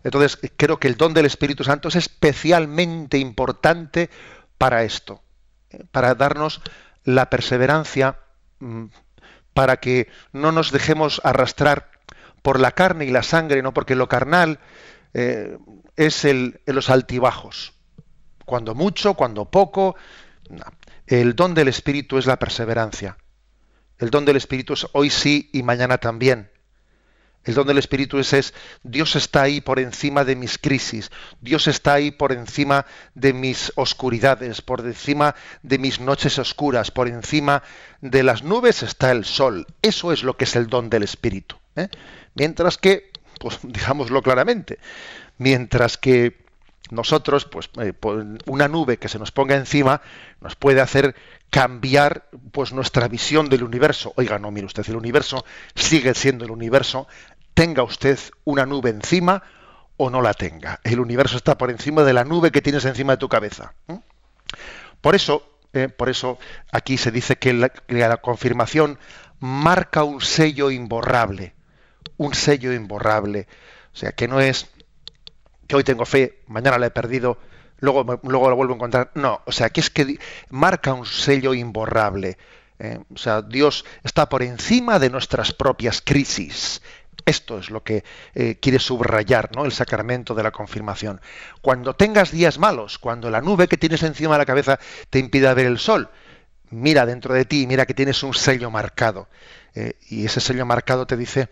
[0.04, 4.10] Entonces, creo que el don del Espíritu Santo es especialmente importante
[4.58, 5.22] para esto,
[5.70, 6.60] eh, para darnos
[7.04, 8.18] la perseverancia,
[8.60, 8.86] mm,
[9.54, 11.90] para que no nos dejemos arrastrar
[12.42, 14.58] por la carne y la sangre, no porque lo carnal
[15.14, 15.58] eh,
[15.96, 17.74] es el, los altibajos.
[18.44, 19.96] Cuando mucho, cuando poco.
[21.06, 23.16] El don del Espíritu es la perseverancia.
[23.98, 26.51] El don del Espíritu es hoy sí y mañana también.
[27.44, 31.94] El don del Espíritu es, Dios está ahí por encima de mis crisis, Dios está
[31.94, 37.62] ahí por encima de mis oscuridades, por encima de mis noches oscuras, por encima
[38.00, 39.66] de las nubes está el sol.
[39.82, 41.56] Eso es lo que es el don del Espíritu.
[41.74, 41.88] ¿eh?
[42.34, 44.78] Mientras que, pues digámoslo claramente,
[45.38, 46.42] mientras que
[46.90, 47.94] nosotros, pues eh,
[48.46, 50.02] una nube que se nos ponga encima
[50.40, 51.14] nos puede hacer
[51.48, 54.12] cambiar pues nuestra visión del universo.
[54.16, 57.06] Oiga, no, mire usted, el universo sigue siendo el universo,
[57.54, 59.42] tenga usted una nube encima
[59.96, 60.80] o no la tenga.
[60.84, 63.74] El universo está por encima de la nube que tienes encima de tu cabeza.
[65.00, 66.38] Por eso, eh, por eso
[66.70, 68.98] aquí se dice que la, confirmación
[69.40, 71.54] marca un sello imborrable,
[72.16, 73.46] un sello imborrable.
[73.92, 74.70] O sea, que no es
[75.66, 77.38] que hoy tengo fe, mañana la he perdido,
[77.78, 79.10] luego, luego la vuelvo a encontrar.
[79.14, 80.18] No, o sea, que es que
[80.50, 82.38] marca un sello imborrable.
[82.78, 86.82] Eh, o sea, Dios está por encima de nuestras propias crisis.
[87.24, 88.04] Esto es lo que
[88.34, 89.64] eh, quiere subrayar ¿no?
[89.64, 91.20] el sacramento de la confirmación.
[91.60, 94.78] Cuando tengas días malos, cuando la nube que tienes encima de la cabeza
[95.10, 96.10] te impida ver el sol,
[96.70, 99.28] mira dentro de ti, mira que tienes un sello marcado.
[99.74, 101.48] Eh, y ese sello marcado te dice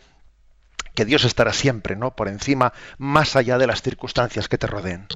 [0.94, 2.14] que Dios estará siempre, ¿no?
[2.16, 5.06] Por encima, más allá de las circunstancias que te rodeen.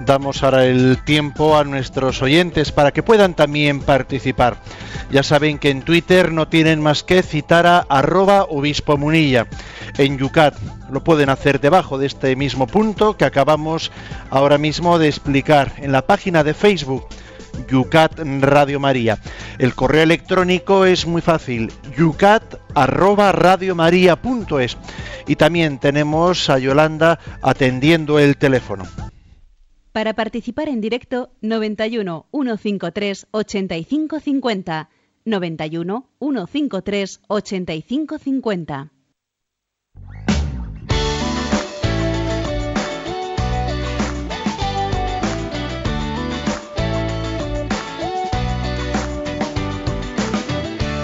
[0.00, 4.56] Damos ahora el tiempo a nuestros oyentes para que puedan también participar.
[5.10, 9.46] Ya saben que en Twitter no tienen más que citar a arroba obispo munilla.
[9.98, 10.54] En Yucat
[10.90, 13.90] lo pueden hacer debajo de este mismo punto que acabamos
[14.30, 17.06] ahora mismo de explicar en la página de Facebook.
[17.68, 19.18] Yucat Radio María.
[19.58, 22.42] El correo electrónico es muy fácil, yucat
[22.74, 24.76] arroba radiomaria.es
[25.26, 28.84] y también tenemos a Yolanda atendiendo el teléfono.
[29.92, 34.88] Para participar en directo 91 153 85 50
[35.24, 38.92] 91 153 8550.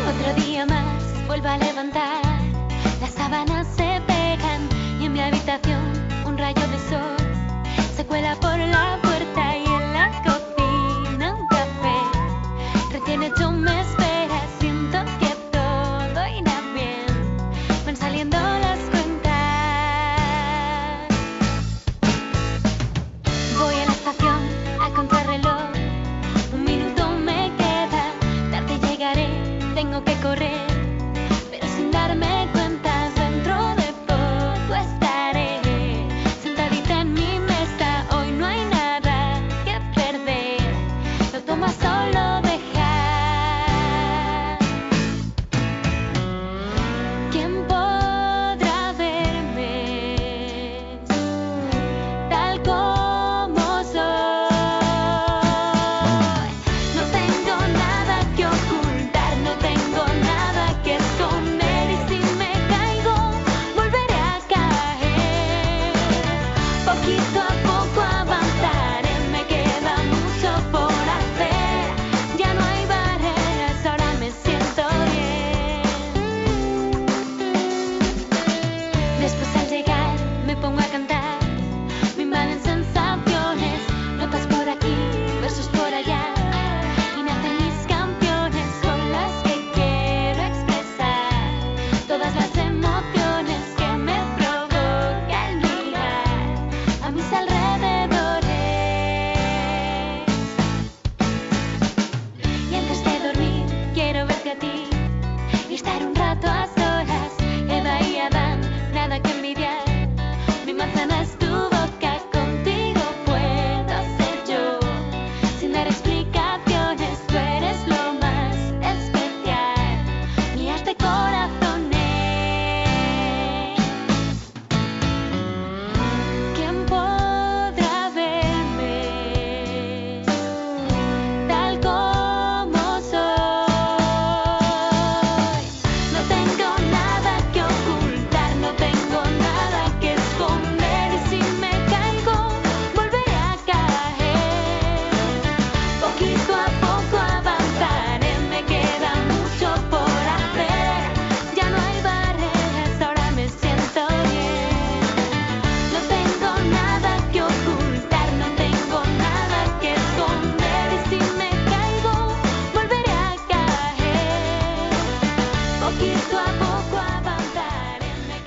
[0.08, 2.22] Otro día más vuelvo a levantar,
[3.00, 3.14] las
[3.76, 4.68] se pegan
[5.00, 5.82] y en mi habitación
[6.24, 6.75] un rayo de
[8.26, 8.95] sol se cuela por la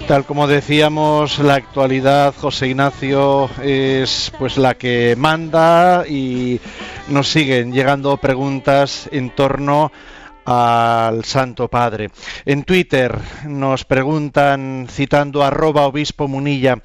[0.10, 6.60] Tal como decíamos, la actualidad, José Ignacio, es pues la que manda y
[7.10, 9.92] nos siguen llegando preguntas en torno
[10.46, 12.10] al Santo Padre.
[12.46, 16.82] En Twitter nos preguntan, citando arroba obispo Munilla,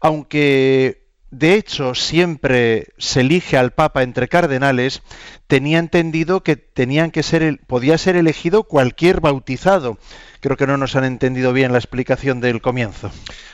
[0.00, 1.03] aunque
[1.34, 5.02] de hecho siempre se elige al Papa entre cardenales,
[5.48, 9.98] tenía entendido que tenían que ser podía ser elegido cualquier bautizado.
[10.40, 13.10] Creo que no nos han entendido bien la explicación del comienzo.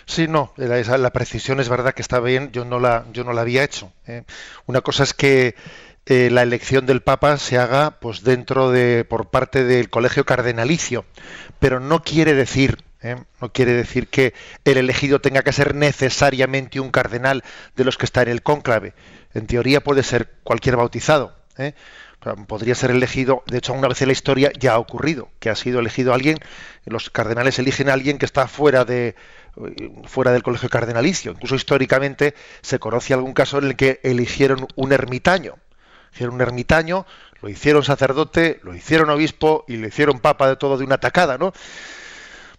[0.07, 3.43] Sí, no, la precisión es verdad que está bien, yo no la, yo no la
[3.43, 3.93] había hecho.
[4.07, 4.25] ¿eh?
[4.67, 5.55] Una cosa es que
[6.07, 11.05] eh, la elección del Papa se haga pues dentro de, por parte del colegio cardenalicio,
[11.61, 13.17] pero no quiere decir, ¿eh?
[13.41, 14.35] no quiere decir que
[14.65, 17.45] el elegido tenga que ser necesariamente un cardenal
[17.77, 18.95] de los que está en el cónclave.
[19.35, 21.37] En teoría puede ser cualquier bautizado.
[21.59, 21.75] ¿eh?
[22.47, 25.55] Podría ser elegido, de hecho, una vez en la historia ya ha ocurrido, que ha
[25.55, 26.39] sido elegido alguien,
[26.85, 29.15] los cardenales eligen a alguien que está fuera de
[30.05, 31.33] fuera del colegio cardenalicio.
[31.33, 35.57] Incluso históricamente se conoce algún caso en el que eligieron un ermitaño.
[36.13, 37.07] Hicieron un ermitaño,
[37.41, 41.39] lo hicieron sacerdote, lo hicieron obispo y lo hicieron papa de todo de una tacada,
[41.39, 41.53] ¿no?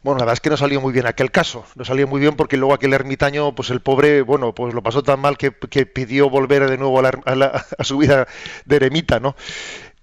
[0.03, 1.63] Bueno, la verdad es que no salió muy bien aquel caso.
[1.75, 5.03] No salió muy bien porque luego aquel ermitaño, pues el pobre, bueno, pues lo pasó
[5.03, 8.27] tan mal que, que pidió volver de nuevo a, la- su vida
[8.65, 9.35] de eremita, ¿no?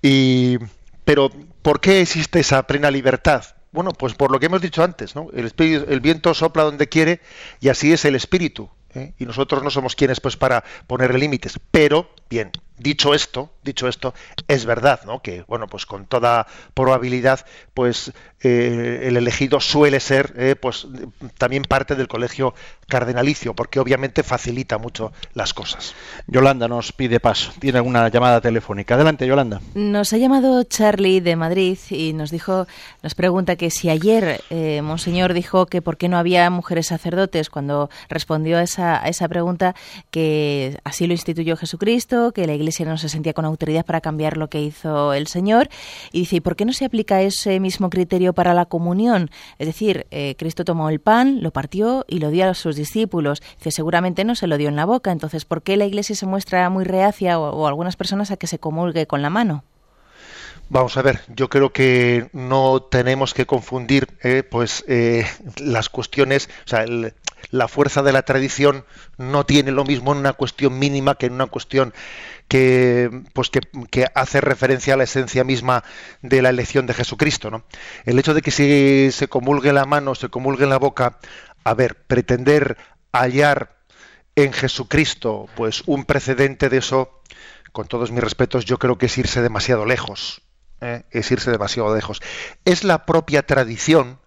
[0.03, 0.59] Y,
[1.05, 1.30] pero,
[1.62, 3.44] ¿por qué existe esa plena libertad?
[3.72, 5.28] Bueno, pues por lo que hemos dicho antes, ¿no?
[5.34, 7.20] El, espíritu- el viento sopla donde quiere
[7.61, 8.70] y así es el espíritu.
[8.94, 9.14] ¿eh?
[9.18, 11.59] Y nosotros no somos quienes, pues, para poner límites.
[11.72, 14.14] Pero, Bien, dicho esto, dicho esto,
[14.47, 15.20] es verdad, ¿no?
[15.20, 20.87] Que bueno, pues con toda probabilidad, pues eh, el elegido suele ser, eh, pues
[21.39, 22.55] también parte del colegio
[22.87, 25.95] cardenalicio, porque obviamente facilita mucho las cosas.
[26.26, 27.53] Yolanda nos pide paso.
[27.59, 28.95] Tiene alguna llamada telefónica.
[28.95, 29.61] Adelante, Yolanda.
[29.74, 32.66] Nos ha llamado Charlie de Madrid y nos dijo,
[33.03, 37.51] nos pregunta que si ayer eh, Monseñor dijo que por qué no había mujeres sacerdotes
[37.51, 39.74] cuando respondió a esa, a esa pregunta
[40.11, 44.37] que así lo instituyó Jesucristo, que la Iglesia no se sentía con autoridad para cambiar
[44.37, 45.69] lo que hizo el Señor
[46.12, 49.31] y dice, ¿y por qué no se aplica ese mismo criterio para la comunión?
[49.59, 53.43] Es decir, eh, Cristo tomó el pan, lo partió y lo dio a sus discípulos.
[53.59, 56.27] Dice, seguramente no se lo dio en la boca, entonces ¿por qué la Iglesia se
[56.27, 59.64] muestra muy reacia o, algunas personas a que se comulgue con la mano?
[60.71, 65.25] Vamos a ver, yo creo que no tenemos que confundir eh, pues eh,
[65.57, 66.51] las cuestiones,
[67.51, 68.84] la fuerza de la tradición
[69.16, 71.94] no tiene lo mismo en una cuestión mínima que en una cuestión
[72.46, 75.84] que pues que, que hace referencia a la esencia misma
[76.22, 77.64] de la elección de Jesucristo, ¿no?
[78.05, 81.18] El hecho de que se, se comulgue la mano, se comulgue la boca,
[81.64, 82.76] a ver, pretender
[83.12, 83.76] hallar
[84.34, 87.22] en Jesucristo pues un precedente de eso,
[87.72, 90.42] con todos mis respetos, yo creo que es irse demasiado lejos.
[90.80, 91.03] ¿eh?
[91.11, 92.20] Es irse demasiado lejos.
[92.64, 94.20] Es la propia tradición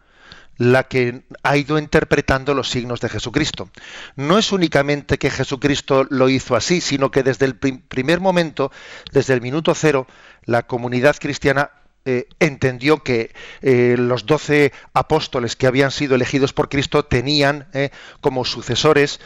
[0.57, 3.69] la que ha ido interpretando los signos de Jesucristo.
[4.15, 8.71] No es únicamente que Jesucristo lo hizo así, sino que desde el prim- primer momento,
[9.11, 10.05] desde el minuto cero,
[10.45, 11.71] la comunidad cristiana
[12.05, 13.31] eh, entendió que
[13.61, 17.89] eh, los doce apóstoles que habían sido elegidos por Cristo tenían eh,
[18.21, 19.19] como sucesores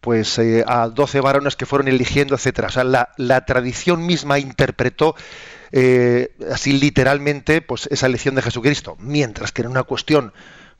[0.00, 2.68] pues a doce varones que fueron eligiendo, etcétera.
[2.68, 5.16] O sea, la, la tradición misma interpretó
[6.52, 10.34] así literalmente pues esa elección de Jesucristo, mientras que en una cuestión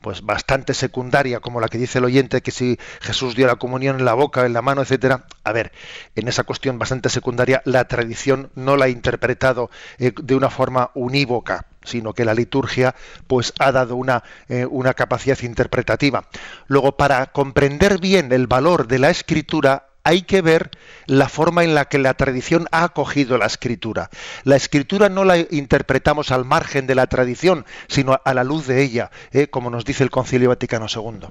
[0.05, 3.97] pues bastante secundaria como la que dice el oyente que si Jesús dio la comunión
[3.97, 5.25] en la boca, en la mano, etcétera.
[5.43, 5.71] A ver,
[6.15, 10.91] en esa cuestión bastante secundaria la tradición no la ha interpretado eh, de una forma
[10.93, 12.93] unívoca, sino que la liturgia
[13.25, 16.25] pues ha dado una, eh, una capacidad interpretativa.
[16.67, 20.69] Luego, para comprender bien el valor de la escritura, hay que ver
[21.07, 24.09] la forma en la que la tradición ha acogido la escritura.
[24.43, 28.83] La escritura no la interpretamos al margen de la tradición, sino a la luz de
[28.83, 29.47] ella, ¿eh?
[29.47, 31.27] como nos dice el Concilio Vaticano II.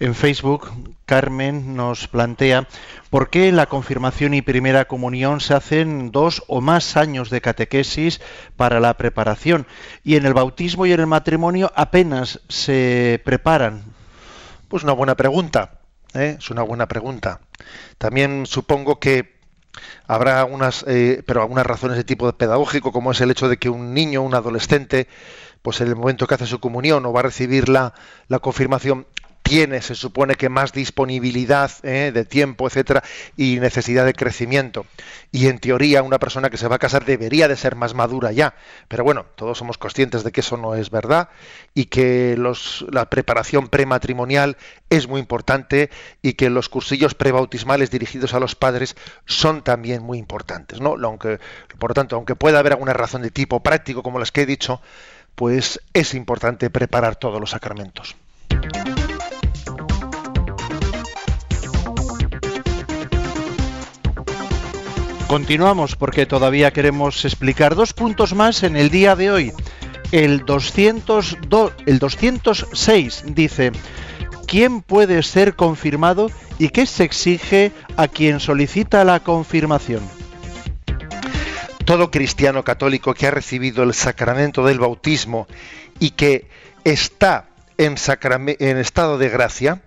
[0.00, 0.70] En Facebook,
[1.04, 2.66] Carmen nos plantea
[3.10, 7.42] por qué en la confirmación y primera comunión se hacen dos o más años de
[7.42, 8.22] catequesis
[8.56, 9.66] para la preparación
[10.02, 13.84] y en el bautismo y en el matrimonio apenas se preparan.
[14.68, 15.81] Pues una buena pregunta,
[16.14, 16.36] ¿eh?
[16.38, 17.40] es una buena pregunta.
[17.98, 19.36] También supongo que
[20.06, 23.68] habrá algunas, eh, pero algunas razones de tipo pedagógico, como es el hecho de que
[23.68, 25.08] un niño, un adolescente,
[25.62, 27.92] pues en el momento que hace su comunión o va a recibir la
[28.40, 29.06] confirmación,
[29.42, 32.10] tiene, se supone que más disponibilidad ¿eh?
[32.12, 33.02] de tiempo, etcétera,
[33.36, 34.86] y necesidad de crecimiento.
[35.30, 38.32] Y en teoría, una persona que se va a casar debería de ser más madura
[38.32, 38.54] ya.
[38.88, 41.28] Pero bueno, todos somos conscientes de que eso no es verdad
[41.74, 44.56] y que los, la preparación prematrimonial
[44.90, 45.90] es muy importante
[46.22, 50.80] y que los cursillos prebautismales dirigidos a los padres son también muy importantes.
[50.80, 50.96] ¿no?
[51.02, 51.40] Aunque,
[51.78, 54.46] por lo tanto, aunque pueda haber alguna razón de tipo práctico, como las que he
[54.46, 54.80] dicho,
[55.34, 58.16] pues es importante preparar todos los sacramentos.
[65.32, 69.52] Continuamos porque todavía queremos explicar dos puntos más en el día de hoy.
[70.10, 73.72] El, 202, el 206 dice,
[74.46, 80.02] ¿quién puede ser confirmado y qué se exige a quien solicita la confirmación?
[81.86, 85.46] Todo cristiano católico que ha recibido el sacramento del bautismo
[85.98, 86.46] y que
[86.84, 87.46] está
[87.78, 87.96] en
[88.76, 89.80] estado de gracia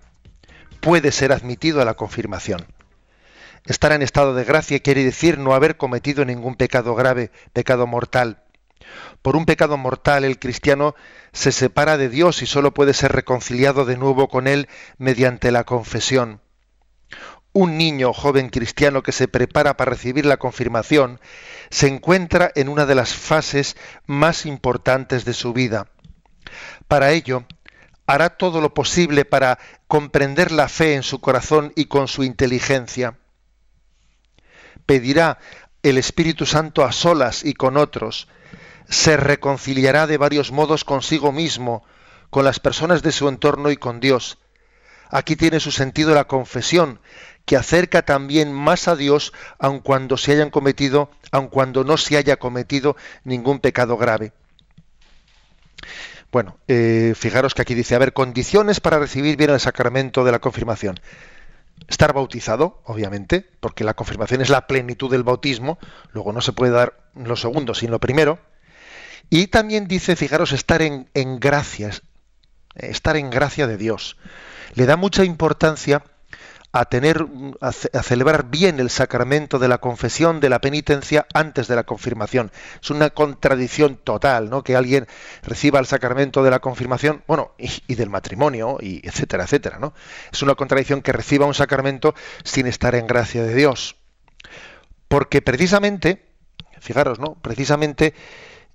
[0.80, 2.66] puede ser admitido a la confirmación.
[3.66, 8.44] Estar en estado de gracia quiere decir no haber cometido ningún pecado grave, pecado mortal.
[9.22, 10.94] Por un pecado mortal el cristiano
[11.32, 15.64] se separa de Dios y solo puede ser reconciliado de nuevo con Él mediante la
[15.64, 16.40] confesión.
[17.52, 21.18] Un niño joven cristiano que se prepara para recibir la confirmación
[21.68, 25.88] se encuentra en una de las fases más importantes de su vida.
[26.86, 27.44] Para ello,
[28.06, 29.58] hará todo lo posible para
[29.88, 33.18] comprender la fe en su corazón y con su inteligencia.
[34.86, 35.38] Pedirá
[35.82, 38.28] el Espíritu Santo a solas y con otros.
[38.88, 41.84] Se reconciliará de varios modos consigo mismo,
[42.30, 44.38] con las personas de su entorno y con Dios.
[45.10, 47.00] Aquí tiene su sentido la confesión,
[47.44, 52.16] que acerca también más a Dios aun cuando se hayan cometido, aun cuando no se
[52.16, 54.32] haya cometido ningún pecado grave.
[56.32, 60.32] Bueno, eh, fijaros que aquí dice, a ver, condiciones para recibir bien el sacramento de
[60.32, 60.98] la confirmación.
[61.88, 65.78] Estar bautizado, obviamente, porque la confirmación es la plenitud del bautismo,
[66.12, 68.38] luego no se puede dar lo segundo sin lo primero.
[69.30, 72.02] Y también dice, fijaros, estar en, en gracias,
[72.74, 74.16] estar en gracia de Dios.
[74.74, 76.04] Le da mucha importancia
[76.72, 77.26] a tener
[77.60, 82.50] a, celebrar bien el sacramento de la confesión, de la penitencia antes de la confirmación.
[82.82, 84.62] Es una contradicción total, ¿no?
[84.62, 85.06] Que alguien
[85.42, 89.94] reciba el sacramento de la confirmación, bueno, y, y, del matrimonio y etcétera, etcétera, ¿no?
[90.32, 92.14] Es una contradicción que reciba un sacramento
[92.44, 93.96] sin estar en gracia de Dios.
[95.08, 96.26] Porque precisamente,
[96.80, 97.34] fijaros, ¿no?
[97.40, 98.14] Precisamente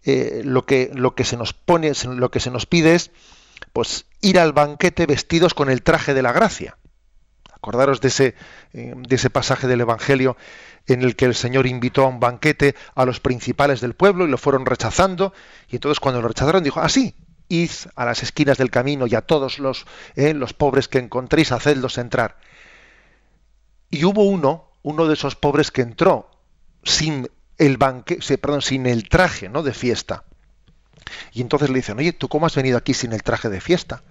[0.03, 3.11] eh, lo que lo que se nos pone, lo que se nos pide es
[3.73, 6.77] pues ir al banquete vestidos con el traje de la gracia.
[7.61, 8.35] Acordaros de ese,
[8.73, 10.35] eh, de ese pasaje del Evangelio
[10.87, 14.31] en el que el Señor invitó a un banquete a los principales del pueblo y
[14.31, 15.31] lo fueron rechazando.
[15.69, 19.13] Y entonces cuando lo rechazaron dijo, así, ah, id a las esquinas del camino y
[19.13, 19.85] a todos los,
[20.15, 22.37] eh, los pobres que encontréis, hacedlos entrar.
[23.91, 26.31] Y hubo uno, uno de esos pobres que entró
[26.83, 29.61] sin el banquete, perdón, sin el traje ¿no?
[29.61, 30.23] de fiesta.
[31.31, 34.01] Y entonces le dicen, oye, ¿tú cómo has venido aquí sin el traje de fiesta?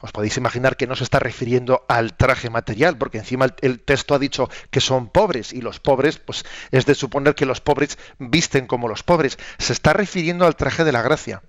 [0.00, 4.14] Os podéis imaginar que no se está refiriendo al traje material, porque encima el, texto
[4.14, 7.98] ha dicho que son pobres y los pobres, pues es de suponer que los pobres
[8.18, 9.38] visten como los pobres.
[9.58, 11.42] Se está refiriendo al traje de la gracia.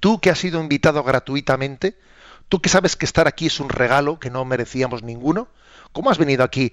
[0.00, 1.98] Tú que has sido invitado gratuitamente,
[2.48, 5.48] tú que sabes que estar aquí es un regalo que no merecíamos ninguno,
[5.92, 6.72] ¿cómo has venido aquí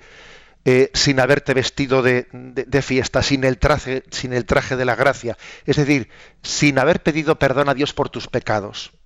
[0.63, 4.85] eh, sin haberte vestido de, de, de, fiesta, sin el, traje, sin el traje de
[4.85, 5.37] la gracia?
[5.65, 6.09] Es decir,
[6.41, 8.96] sin haber pedido perdón a Dios por tus pecados.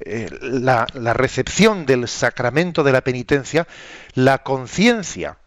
[0.00, 3.66] Eh, la, recepción del sacramento de la penitencia,
[4.14, 5.38] la conciencia,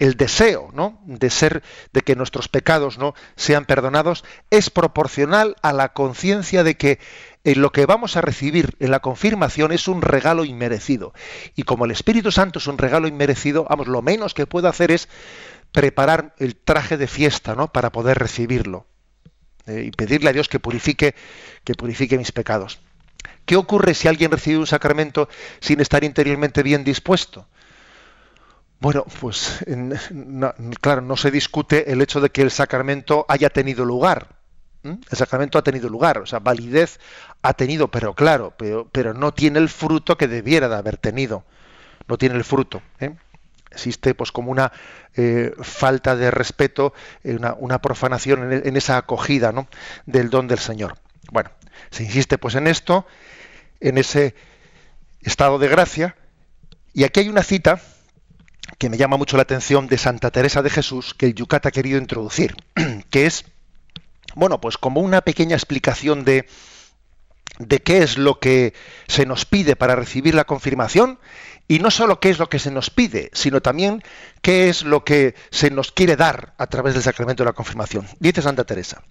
[0.00, 1.00] el deseo, ¿no?
[1.06, 1.62] de ser,
[1.92, 6.98] de que nuestros pecados no sean perdonados, es proporcional a la conciencia de que
[7.44, 11.12] en lo que vamos a recibir en la confirmación es un regalo inmerecido.
[11.54, 14.90] Y como el Espíritu Santo es un regalo inmerecido, vamos, lo menos que puedo hacer
[14.90, 15.08] es
[15.70, 17.72] preparar el traje de fiesta, ¿no?
[17.72, 18.86] Para poder recibirlo
[19.66, 21.14] eh, y pedirle a Dios que purifique,
[21.62, 22.80] que purifique mis pecados.
[23.44, 25.28] ¿Qué ocurre si alguien recibe un sacramento
[25.60, 27.46] sin estar interiormente bien dispuesto?
[28.80, 29.64] Bueno, pues
[30.80, 34.28] claro, no se discute el hecho de que el sacramento haya tenido lugar.
[34.82, 36.98] El sacramento ha tenido lugar, o sea, validez
[37.42, 41.44] ha tenido, pero claro, pero, no tiene el fruto que debiera de haber tenido.
[42.08, 42.82] No tiene el fruto.
[42.98, 43.14] ¿eh?
[43.70, 44.72] Existe pues como una
[45.14, 46.92] eh, falta de respeto,
[47.22, 49.68] eh, una, una, profanación en, en esa acogida ¿no?
[50.06, 50.98] del don del Señor.
[51.30, 51.50] Bueno,
[51.90, 53.06] se insiste pues en esto,
[53.80, 54.34] en ese
[55.22, 56.16] estado de gracia,
[56.92, 57.80] y aquí hay una cita
[58.78, 61.70] que me llama mucho la atención de Santa Teresa de Jesús que el Yucat ha
[61.70, 62.54] querido introducir,
[63.10, 63.44] que es,
[64.34, 66.46] bueno, pues como una pequeña explicación de,
[67.58, 68.74] de qué es lo que
[69.08, 71.18] se nos pide para recibir la confirmación
[71.68, 74.02] y no solo qué es lo que se nos pide, sino también
[74.42, 78.06] qué es lo que se nos quiere dar a través del sacramento de la confirmación.
[78.18, 79.02] Dice Santa Teresa,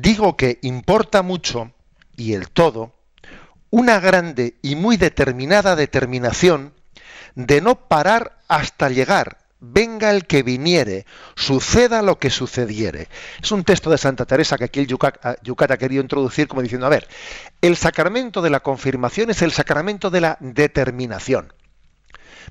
[0.00, 1.72] digo que importa mucho
[2.16, 2.94] y el todo
[3.74, 6.74] una grande y muy determinada determinación
[7.34, 13.08] de no parar hasta llegar, venga el que viniere, suceda lo que sucediere.
[13.42, 16.62] Es un texto de Santa Teresa que aquí el Yucat, Yucat, ha querido introducir como
[16.62, 17.08] diciendo, a ver,
[17.62, 21.52] el sacramento de la confirmación es el sacramento de la determinación.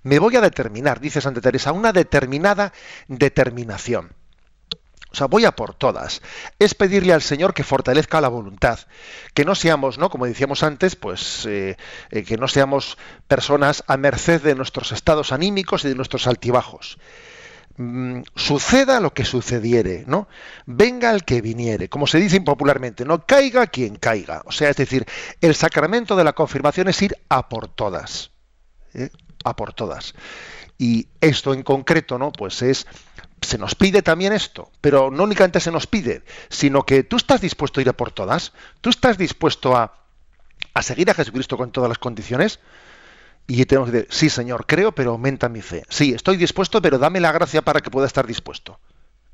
[0.02, 2.74] Me voy a determinar, dice Santa Teresa, una determinada
[3.08, 4.12] determinación.
[5.14, 6.22] O sea, voy a por todas.
[6.58, 8.80] Es pedirle al Señor que fortalezca la voluntad,
[9.36, 10.10] que no seamos, ¿no?
[10.10, 11.78] Como decíamos antes, pues eh,
[12.10, 12.98] eh, que no seamos
[13.28, 16.98] personas a merced de nuestros estados anímicos y de nuestros altibajos.
[17.78, 20.28] Mm, suceda lo que sucediere, ¿no?
[20.66, 24.42] Venga el que viniere, como se dice popularmente, no caiga quien caiga.
[24.46, 25.06] O sea, es decir,
[25.42, 28.32] el sacramento de la confirmación es ir a por todas,
[28.96, 29.12] ¿eh?
[29.44, 30.16] a por todas.
[30.80, 32.32] Y esto en concreto, ¿no?
[32.32, 32.88] Pues es
[33.44, 37.42] se nos pide también esto, pero no únicamente se nos pide, sino que tú estás
[37.42, 39.94] dispuesto a ir a por todas, tú estás dispuesto a,
[40.74, 42.60] a seguir a Jesucristo con todas las condiciones.
[43.46, 45.84] Y tenemos que decir, sí, Señor, creo, pero aumenta mi fe.
[45.90, 48.80] Sí, estoy dispuesto, pero dame la gracia para que pueda estar dispuesto.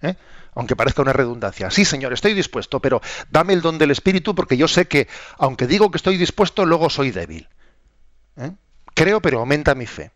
[0.01, 0.15] ¿Eh?
[0.55, 1.69] Aunque parezca una redundancia.
[1.69, 5.07] Sí, Señor, estoy dispuesto, pero dame el don del Espíritu porque yo sé que,
[5.37, 7.47] aunque digo que estoy dispuesto, luego soy débil.
[8.37, 8.51] ¿Eh?
[8.95, 10.11] Creo, pero aumenta mi fe.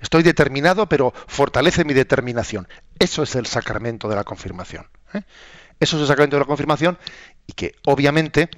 [0.00, 2.68] Estoy determinado, pero fortalece mi determinación.
[2.98, 4.88] Eso es el sacramento de la confirmación.
[5.12, 5.22] ¿eh?
[5.80, 6.98] Eso es el sacramento de la confirmación
[7.46, 8.48] y que obviamente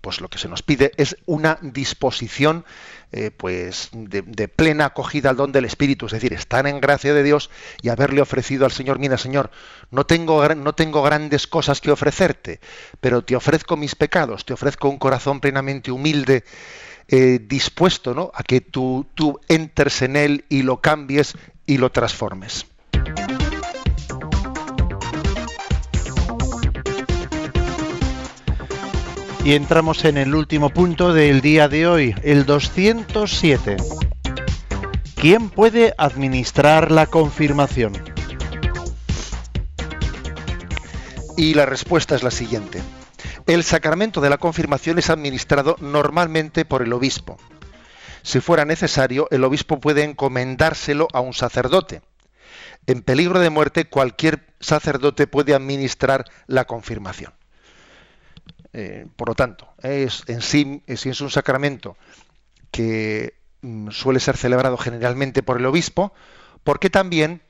[0.00, 2.64] pues lo que se nos pide es una disposición
[3.10, 7.12] eh, pues de, de, plena acogida al don del Espíritu, es decir, estar en gracia
[7.12, 7.50] de Dios
[7.82, 9.50] y haberle ofrecido al Señor, mira Señor,
[9.90, 12.60] no tengo, no tengo grandes cosas que ofrecerte,
[13.00, 16.44] pero te ofrezco mis pecados, te ofrezco un corazón plenamente humilde
[17.08, 18.30] eh, dispuesto ¿no?
[18.34, 21.34] a que tú, tú entres en él y lo cambies
[21.66, 22.66] y lo transformes.
[29.44, 33.76] Y entramos en el último punto del día de hoy, el 207.
[35.16, 37.92] ¿Quién puede administrar la confirmación?
[41.36, 42.80] Y la respuesta es la siguiente.
[43.46, 47.38] El sacramento de la confirmación es administrado normalmente por el obispo.
[48.22, 52.02] Si fuera necesario, el obispo puede encomendárselo a un sacerdote.
[52.86, 57.32] En peligro de muerte, cualquier sacerdote puede administrar la confirmación.
[58.72, 61.96] Eh, por lo tanto, es en sí, si es un sacramento
[62.70, 66.12] que mm, suele ser celebrado generalmente por el obispo,
[66.64, 67.42] porque también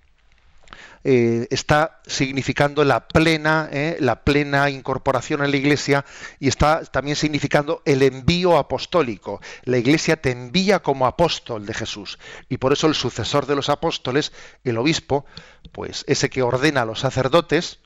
[1.05, 6.05] eh, está significando la plena, eh, la plena incorporación a la Iglesia
[6.39, 9.41] y está también significando el envío apostólico.
[9.65, 13.69] La Iglesia te envía como apóstol de Jesús y por eso el sucesor de los
[13.69, 14.33] apóstoles,
[14.63, 15.27] el obispo,
[15.73, 17.81] pues ese que ordena a los sacerdotes,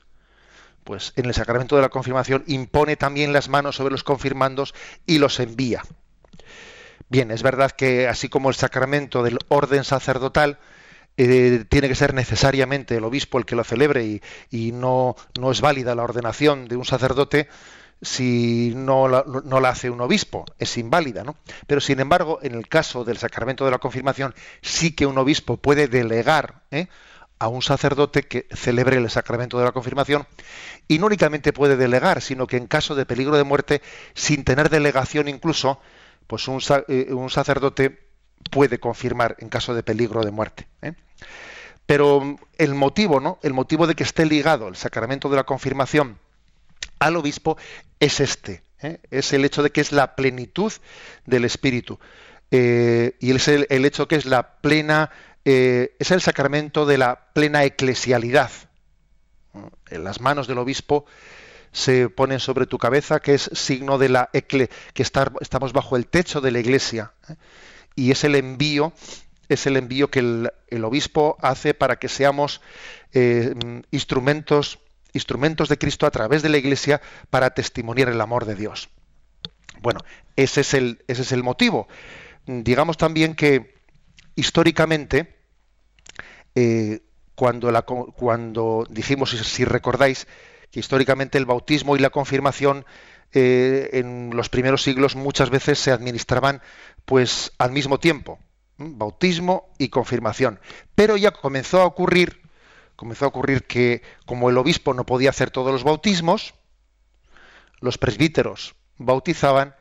[0.83, 5.17] pues en el sacramento de la confirmación impone también las manos sobre los confirmandos y
[5.17, 5.81] los envía.
[7.09, 10.59] Bien, es verdad que así como el sacramento del orden sacerdotal
[11.17, 15.61] eh, tiene que ser necesariamente el obispo el que lo celebre y, no, no, es
[15.61, 17.47] válida la ordenación de un sacerdote
[18.01, 21.35] si no la, no la, hace un obispo, es inválida, ¿no?
[21.65, 25.57] Pero sin embargo, en el caso del sacramento de la confirmación, sí que un obispo
[25.57, 26.87] puede delegar ¿eh?
[27.39, 30.27] a un sacerdote que celebre el sacramento de la confirmación
[30.87, 33.81] y no únicamente puede delegar, sino que en caso de peligro de muerte,
[34.13, 35.79] sin tener delegación incluso,
[36.27, 38.07] pues un, eh, un sacerdote
[38.51, 40.67] puede confirmar en caso de peligro de muerte.
[40.83, 40.93] ¿eh?
[41.85, 43.39] Pero el motivo, ¿no?
[43.41, 46.19] El motivo de que esté ligado el sacramento de la confirmación
[46.99, 47.57] al obispo
[47.99, 48.99] es este, ¿eh?
[49.11, 50.73] es el hecho de que es la plenitud
[51.25, 51.99] del Espíritu.
[52.51, 55.11] Eh, y es el, hecho que es la plena
[55.49, 58.51] eh, es el sacramento de la plena eclesialidad.
[59.89, 61.05] En las manos del obispo
[61.71, 66.07] se ponen sobre tu cabeza, que es signo de la ecle, que estamos bajo el
[66.07, 67.13] techo de la iglesia.
[67.95, 68.91] Y es el envío,
[69.49, 72.61] es el envío que el, obispo hace para que seamos
[73.13, 73.53] eh,
[73.91, 74.79] instrumentos,
[75.13, 78.89] instrumentos de Cristo a través de la iglesia para testimoniar el amor de Dios.
[79.81, 79.99] Bueno,
[80.35, 81.87] ese es el, ese es el motivo.
[82.45, 83.75] Digamos también que
[84.35, 85.35] históricamente
[86.55, 87.01] eh,
[87.35, 87.71] cuando,
[88.15, 90.27] cuando dijimos, si recordáis,
[90.71, 92.85] que históricamente el bautismo y la confirmación
[93.33, 96.61] eh, en los primeros siglos muchas veces se administraban
[97.05, 98.39] pues al mismo tiempo,
[98.77, 100.59] bautismo y confirmación.
[100.95, 102.41] Pero ya comenzó a ocurrir,
[102.95, 106.53] comenzó a ocurrir que como el obispo no podía hacer todos los bautismos,
[107.79, 109.75] los presbíteros bautizaban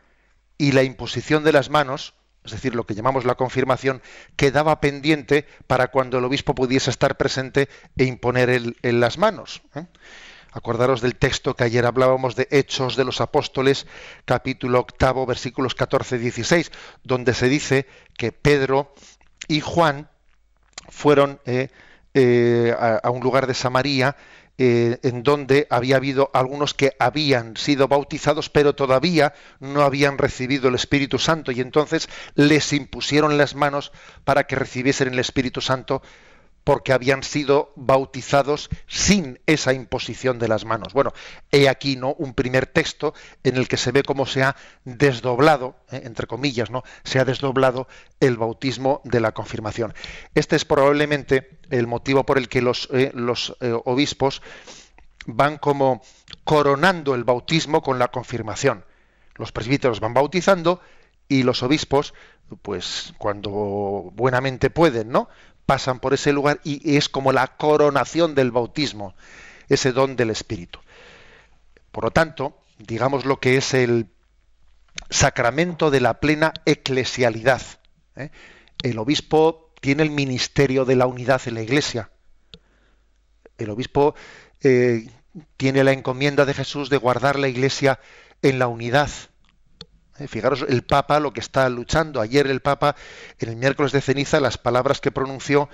[0.59, 2.15] y la imposición de las manos
[2.47, 4.01] es decir, lo que llamamos la confirmación,
[4.37, 9.63] quedaba pendiente para cuando el obispo pudiese estar presente e imponer el, en las manos.
[10.57, 13.87] Acordaros del texto que ayer hablábamos de Hechos de los Apóstoles,
[14.25, 16.71] capítulo octavo, versículos 14-16,
[17.05, 17.87] donde se dice
[18.17, 18.95] que Pedro
[19.49, 20.09] y Juan
[20.89, 21.69] fueron eh,
[22.15, 24.17] eh, a, un lugar de Samaria
[24.57, 30.71] eh, en donde había habido algunos que habían sido bautizados, pero todavía no habían recibido
[30.71, 33.93] el Espíritu Santo, y entonces les impusieron las manos
[34.25, 36.01] para que recibiesen el Espíritu Santo
[36.67, 40.95] porque habían sido bautizados sin esa imposición de las manos.
[40.95, 41.13] Bueno,
[41.53, 43.15] he aquí no un primer texto
[43.45, 47.25] en el que se ve cómo se ha desdoblado, eh, entre comillas, no, se ha
[47.25, 47.87] desdoblado
[48.19, 49.95] el bautismo de la confirmación.
[50.35, 54.43] Este es probablemente el motivo por el que los, eh, los eh, obispos
[55.25, 56.03] van como
[56.43, 58.85] coronando el bautismo con la confirmación.
[59.37, 60.81] Los presbíteros van bautizando
[61.29, 62.13] y los obispos,
[62.63, 63.51] pues cuando
[64.17, 65.29] buenamente pueden, ¿no?
[65.67, 69.15] Pasan por ese lugar y es como la coronación del bautismo,
[69.69, 70.79] ese don del Espíritu.
[71.91, 74.09] Por lo tanto, digamos lo que es el
[75.11, 77.63] sacramento de la plena eclesialidad.
[78.17, 78.31] ¿eh?
[78.83, 82.11] El obispo tiene el ministerio de la unidad en la Iglesia.
[83.59, 84.15] El obispo
[84.63, 85.09] eh,
[85.57, 88.01] tiene la encomienda de Jesús de guardar la Iglesia
[88.43, 89.11] en la unidad.
[90.19, 92.21] Eh, fijaros el Papa lo que está luchando.
[92.21, 92.97] Ayer el Papa,
[93.39, 95.69] en el miércoles de ceniza, las palabras que pronunció,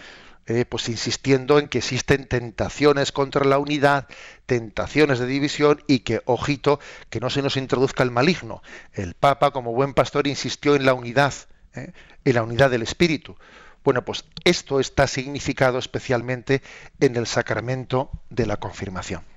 [0.46, 4.08] eh, pues insistiendo en que existen tentaciones contra la unidad,
[4.46, 6.80] tentaciones de división y que, ojito,
[7.10, 8.62] que no se nos introduzca el maligno.
[8.92, 11.32] El Papa, como buen pastor, insistió en la unidad,
[11.74, 11.92] eh,
[12.24, 13.36] en la unidad del Espíritu.
[13.84, 16.62] Bueno, pues esto está significado especialmente
[17.00, 19.31] en el sacramento de la confirmación.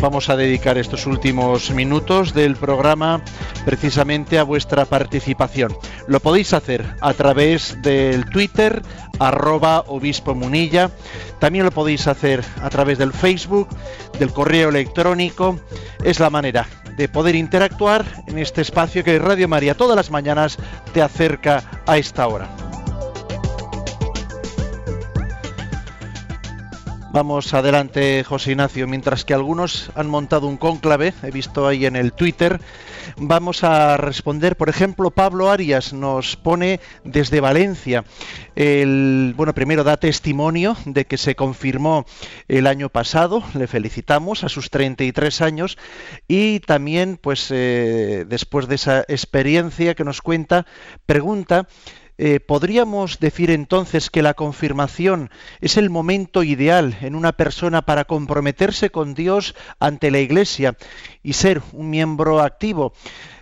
[0.00, 3.22] Vamos a dedicar estos últimos minutos del programa
[3.64, 5.76] precisamente a vuestra participación.
[6.06, 8.82] Lo podéis hacer a través del Twitter,
[9.18, 10.90] arroba obispo munilla.
[11.38, 13.68] También lo podéis hacer a través del Facebook,
[14.18, 15.58] del correo electrónico.
[16.04, 16.66] Es la manera
[16.96, 20.58] de poder interactuar en este espacio que Radio María todas las mañanas
[20.92, 22.65] te acerca a esta hora.
[27.16, 28.86] Vamos adelante, José Ignacio.
[28.86, 32.60] Mientras que algunos han montado un cónclave, he visto ahí en el Twitter,
[33.16, 34.54] vamos a responder.
[34.54, 38.04] Por ejemplo, Pablo Arias nos pone desde Valencia.
[38.54, 42.04] El, bueno, primero da testimonio de que se confirmó
[42.48, 43.42] el año pasado.
[43.54, 45.78] Le felicitamos a sus 33 años
[46.28, 50.66] y también, pues, eh, después de esa experiencia que nos cuenta,
[51.06, 51.66] pregunta
[52.18, 58.04] eh, ¿podríamos decir entonces que la confirmación es el momento ideal en una persona para
[58.04, 60.76] comprometerse con Dios ante la Iglesia
[61.22, 62.92] y ser un miembro activo?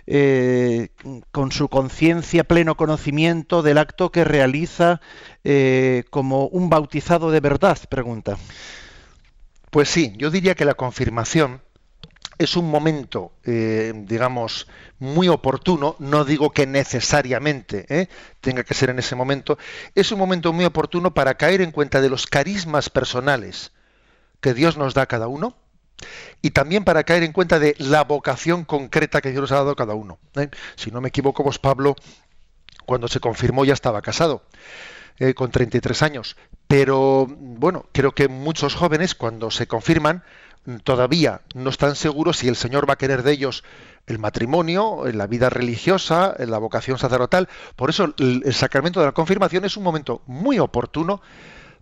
[0.07, 0.89] eh,
[1.31, 5.01] con su conciencia, pleno conocimiento del acto que realiza
[5.43, 7.77] eh, como un bautizado de verdad?
[7.89, 8.37] Pregunta.
[9.71, 11.61] Pues sí, yo diría que la confirmación
[12.37, 14.67] es un momento, eh, digamos,
[14.99, 18.09] muy oportuno, no digo que necesariamente ¿eh?
[18.41, 19.57] tenga que ser en ese momento,
[19.93, 23.71] es un momento muy oportuno para caer en cuenta de los carismas personales
[24.41, 25.55] que Dios nos da a cada uno
[26.41, 29.71] y también para caer en cuenta de la vocación concreta que Dios nos ha dado
[29.71, 30.19] a cada uno.
[30.35, 30.49] ¿eh?
[30.75, 31.95] Si no me equivoco, pues Pablo,
[32.85, 34.43] cuando se confirmó ya estaba casado.
[35.35, 36.35] con 33 años.
[36.67, 40.23] Pero bueno, creo que muchos jóvenes cuando se confirman
[40.83, 43.63] todavía no están seguros si el Señor va a querer de ellos
[44.07, 47.49] el matrimonio, la vida religiosa, la vocación sacerdotal.
[47.75, 51.21] Por eso el, el sacramento de la confirmación es un momento muy oportuno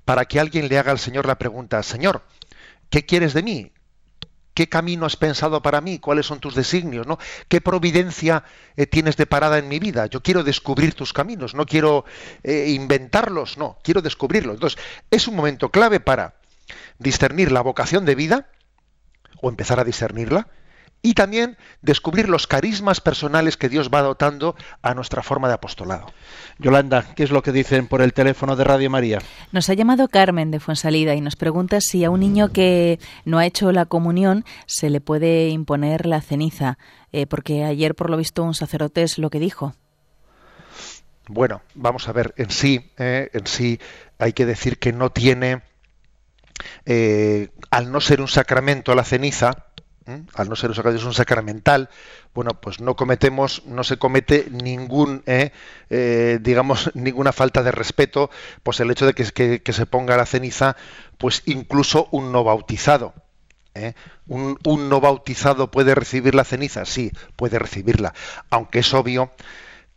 [0.06, 2.24] para que alguien le haga al Señor la pregunta, Señor,
[2.90, 3.72] ¿qué quieres de mí?
[4.54, 5.98] ¿Qué camino has pensado para mí?
[5.98, 7.08] ¿Cuáles son tus designios?
[7.08, 7.18] ¿no?
[7.48, 8.44] ¿Qué providencia
[8.78, 10.06] eh, tienes de parada en mi vida?
[10.06, 12.06] Yo quiero descubrir tus caminos, no quiero
[12.44, 14.56] eh, inventarlos, no, quiero descubrirlos.
[14.56, 14.80] Entonces,
[15.10, 16.36] es un momento clave para
[17.00, 18.48] discernir la vocación de vida,
[19.44, 20.48] o empezar a discernirla,
[21.06, 26.08] y también descubrir los carismas personales que Dios va dotando a nuestra forma de apostolado.
[26.60, 29.20] Yolanda, ¿qué es lo que dicen por el teléfono de Radio María?
[29.52, 33.38] Nos ha llamado Carmen de Fuensalida y nos pregunta si a un niño que no
[33.38, 36.78] ha hecho la comunión se le puede imponer la ceniza,
[37.12, 39.76] eh, porque ayer por lo visto un sacerdote es lo que dijo.
[41.28, 43.80] Bueno, vamos a ver, en sí, eh, en sí
[44.20, 45.64] hay que decir que no tiene,
[46.86, 49.68] eh, al no ser un sacramento la ceniza,
[50.06, 51.90] al no ser un sacramento, es un sacramental,
[52.34, 55.52] bueno, pues no cometemos, no se comete ningún, eh,
[55.90, 58.30] eh, digamos, ninguna falta de respeto,
[58.64, 60.76] pues el hecho de que se ponga la ceniza,
[61.18, 63.14] pues incluso un no bautizado.
[63.76, 63.94] ¿eh?
[64.28, 68.14] Un, un no bautizado puede recibir la ceniza, sí, puede recibirla,
[68.50, 69.32] aunque es obvio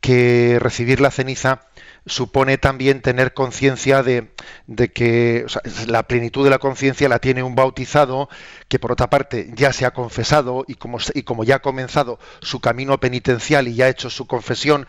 [0.01, 1.63] que recibir la ceniza
[2.07, 4.31] supone también tener conciencia de,
[4.67, 5.45] de que
[5.87, 8.29] la plenitud de la conciencia la tiene un bautizado
[8.69, 12.19] que por otra parte ya se ha confesado y como, y como ya ha comenzado
[12.41, 14.87] su camino penitencial y ya ha hecho su confesión,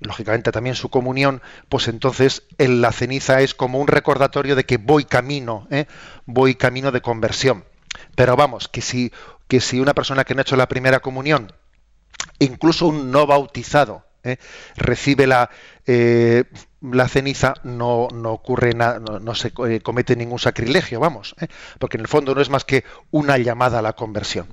[0.00, 4.76] lógicamente también su comunión, pues entonces en la ceniza es como un recordatorio de que
[4.76, 5.86] voy camino, ¿eh?
[6.26, 7.64] voy camino de conversión.
[8.14, 9.12] Pero vamos, que si,
[9.48, 11.52] que si una persona que no ha hecho la primera comunión
[12.38, 14.38] incluso un no bautizado ¿eh?
[14.76, 15.50] recibe la,
[15.86, 16.44] eh,
[16.80, 21.48] la ceniza, no, no ocurre nada, no, no se eh, comete ningún sacrilegio, vamos, ¿eh?
[21.78, 24.46] porque en el fondo no es más que una llamada a la conversión.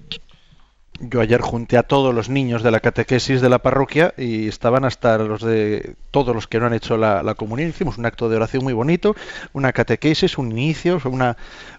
[1.01, 4.85] Yo ayer junté a todos los niños de la catequesis de la parroquia y estaban
[4.85, 7.69] hasta los de todos los que no han hecho la, la comunión.
[7.69, 9.13] Hicimos un acto de oración muy bonito,
[9.51, 11.35] una catequesis, un inicio, una,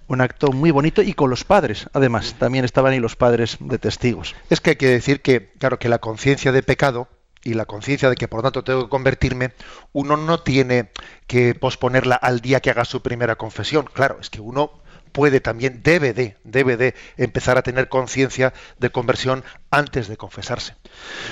[0.07, 1.89] un acto muy bonito y con los padres.
[1.95, 4.35] Además, también estaban ahí los padres de testigos.
[4.51, 7.09] Es que hay que decir que, claro, que la conciencia de pecado
[7.47, 9.53] y la conciencia de que por lo tanto tengo que convertirme,
[9.93, 10.91] uno no tiene
[11.29, 13.89] que posponerla al día que haga su primera confesión.
[13.93, 14.73] Claro, es que uno
[15.13, 20.75] puede también, debe de, debe de empezar a tener conciencia de conversión antes de confesarse.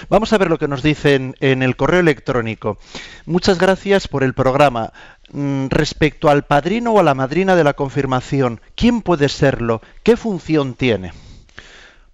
[0.09, 2.79] Vamos a ver lo que nos dicen en el correo electrónico.
[3.27, 4.93] Muchas gracias por el programa.
[5.33, 9.83] Mm, Respecto al padrino o a la madrina de la confirmación, ¿quién puede serlo?
[10.05, 11.13] ¿Qué función tiene?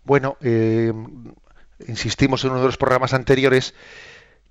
[0.05, 0.93] Bueno, eh,
[1.87, 3.75] insistimos en uno de los programas anteriores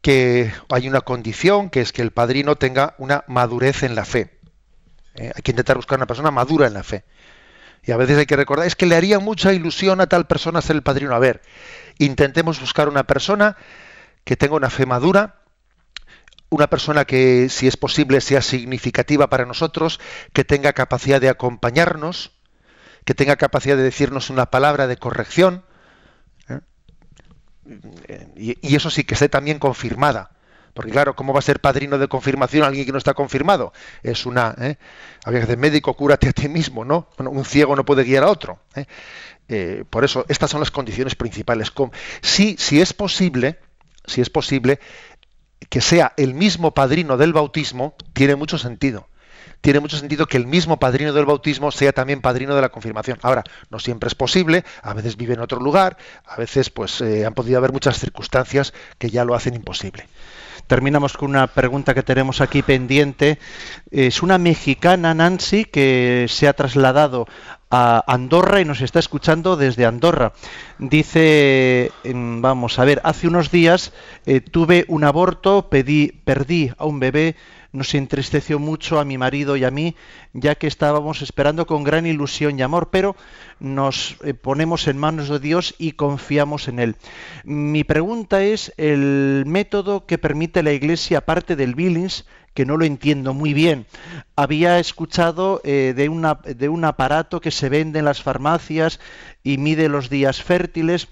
[0.01, 4.39] que hay una condición, que es que el padrino tenga una madurez en la fe.
[5.15, 7.03] Eh, hay que intentar buscar una persona madura en la fe.
[7.83, 10.61] Y a veces hay que recordar, es que le haría mucha ilusión a tal persona
[10.61, 11.15] ser el padrino.
[11.15, 11.41] A ver,
[11.97, 13.57] intentemos buscar una persona
[14.23, 15.35] que tenga una fe madura,
[16.49, 19.99] una persona que, si es posible, sea significativa para nosotros,
[20.33, 22.31] que tenga capacidad de acompañarnos,
[23.05, 25.63] que tenga capacidad de decirnos una palabra de corrección.
[28.35, 30.31] Y, eso sí que esté también confirmada.
[30.73, 33.73] Porque claro, ¿cómo va a ser padrino de confirmación alguien que no está confirmado?
[34.03, 34.55] Es una...
[34.59, 34.77] ¿eh?
[35.25, 37.09] Había que decir, médico, cúrate a ti mismo, ¿no?
[37.17, 38.59] Bueno, un ciego no puede guiar a otro.
[38.75, 38.85] ¿eh?
[39.49, 41.73] Eh, por eso, estas son las condiciones principales.
[42.21, 43.59] Si, si es posible,
[44.05, 44.79] si es posible,
[45.69, 49.08] que sea el mismo padrino del bautismo, tiene mucho sentido.
[49.61, 53.19] Tiene mucho sentido que el mismo padrino del bautismo sea también padrino de la confirmación.
[53.21, 57.25] Ahora, no siempre es posible, a veces vive en otro lugar, a veces pues eh,
[57.25, 60.07] han podido haber muchas circunstancias que ya lo hacen imposible.
[60.67, 63.39] Terminamos con una pregunta que tenemos aquí pendiente.
[63.89, 67.27] Es una mexicana, Nancy, que se ha trasladado
[67.71, 70.33] a Andorra y nos está escuchando desde Andorra.
[70.77, 73.93] Dice, em, vamos a ver, hace unos días
[74.25, 77.35] eh, tuve un aborto, pedí, perdí a un bebé,
[77.71, 79.95] nos entristeció mucho a mi marido y a mí,
[80.33, 83.15] ya que estábamos esperando con gran ilusión y amor, pero
[83.59, 86.95] nos eh, ponemos en manos de Dios y confiamos en Él.
[87.43, 92.85] Mi pregunta es el método que permite la Iglesia, aparte del Billings, que no lo
[92.85, 93.85] entiendo muy bien.
[94.35, 96.09] Había escuchado eh, de,
[96.69, 98.99] un aparato que se vende en las farmacias
[99.43, 101.07] y mide los días fértiles.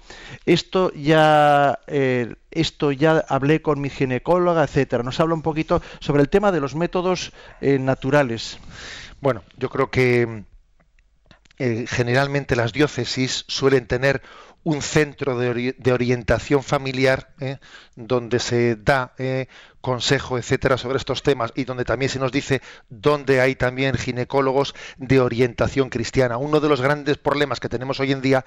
[0.46, 5.02] Esto ya, eh, esto ya hablé con mi ginecóloga, etcétera.
[5.02, 8.58] Nos habla un poquito sobre el tema de los métodos naturales.
[9.20, 10.44] Bueno, yo creo que
[11.58, 14.22] eh, generalmente las diócesis suelen tener
[14.64, 17.58] un centro de, de orientación familiar eh,
[17.96, 19.46] donde se da eh,
[19.80, 24.74] consejo, etcétera, sobre estos temas y donde también se nos dice dónde hay también ginecólogos
[24.98, 26.36] de orientación cristiana.
[26.36, 28.44] Uno de los grandes problemas que tenemos hoy en día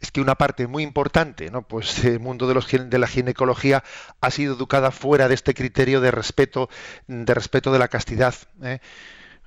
[0.00, 1.62] es que una parte muy importante, ¿no?
[1.62, 3.82] Pues el mundo de, los, de la ginecología
[4.20, 6.68] ha sido educada fuera de este criterio de respeto,
[7.08, 8.34] de respeto de la castidad.
[8.62, 8.78] ¿eh?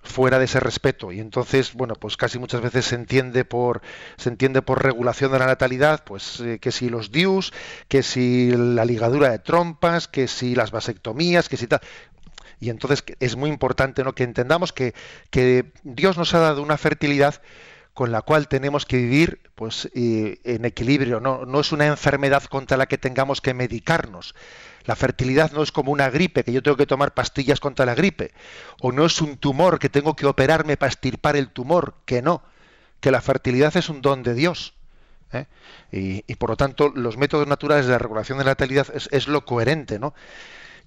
[0.03, 3.81] Fuera de ese respeto y entonces bueno pues casi muchas veces se entiende por
[4.15, 7.53] se entiende por regulación de la natalidad pues eh, que si los DIUs
[7.87, 11.81] que si la ligadura de trompas que si las vasectomías que si tal
[12.59, 14.13] y entonces es muy importante ¿no?
[14.13, 14.93] que entendamos que,
[15.29, 17.41] que Dios nos ha dado una fertilidad
[17.97, 22.43] con la cual tenemos que vivir pues eh, en equilibrio no no es una enfermedad
[22.43, 24.35] contra la que tengamos que medicarnos
[24.85, 27.93] la fertilidad no es como una gripe, que yo tengo que tomar pastillas contra la
[27.93, 28.31] gripe.
[28.79, 32.41] O no es un tumor, que tengo que operarme para extirpar el tumor, que no.
[33.01, 34.75] Que la fertilidad es un don de Dios.
[35.33, 35.45] ¿eh?
[35.91, 39.09] Y, y, por lo tanto, los métodos naturales de la regulación de la natalidad es,
[39.11, 40.13] es lo coherente, ¿no?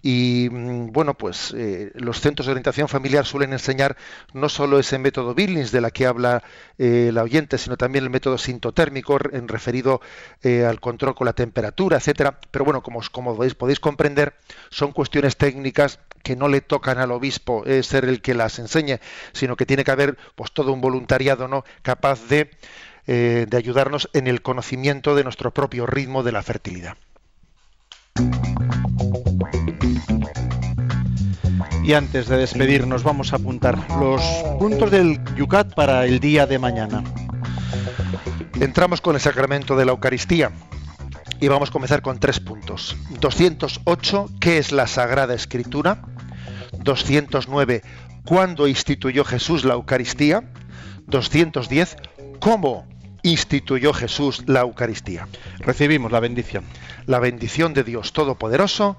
[0.03, 3.97] Y mm, bueno, pues eh, los centros de orientación familiar suelen enseñar
[4.33, 6.43] no solo ese método Billings de la que habla
[6.79, 10.01] eh, la oyente, sino también el método sintotérmico en referido
[10.43, 12.39] eh, al control con la temperatura, etcétera.
[12.51, 14.35] Pero bueno, como, como podéis, podéis comprender,
[14.71, 19.01] son cuestiones técnicas que no le tocan al obispo ser el que las enseñe,
[19.33, 22.51] sino que tiene que haber pues todo un voluntariado no capaz de,
[23.07, 26.97] de ayudarnos en el conocimiento de nuestro propio ritmo de la fertilidad.
[31.83, 34.23] Y antes de despedirnos vamos a apuntar los
[34.59, 37.03] puntos del Yucat para el día de mañana.
[38.61, 40.53] Entramos con el sacramento de la Eucaristía
[41.41, 42.97] y vamos a comenzar con tres puntos.
[43.21, 46.03] 208, ¿qué es la Sagrada Escritura?
[46.85, 47.83] 209,
[48.25, 50.45] ¿cuándo instituyó Jesús la Eucaristía?
[51.07, 51.97] 210,
[52.39, 52.87] ¿cómo
[53.23, 55.27] instituyó Jesús la Eucaristía?
[55.59, 56.65] Recibimos la bendición.
[57.07, 58.99] La bendición de Dios Todopoderoso,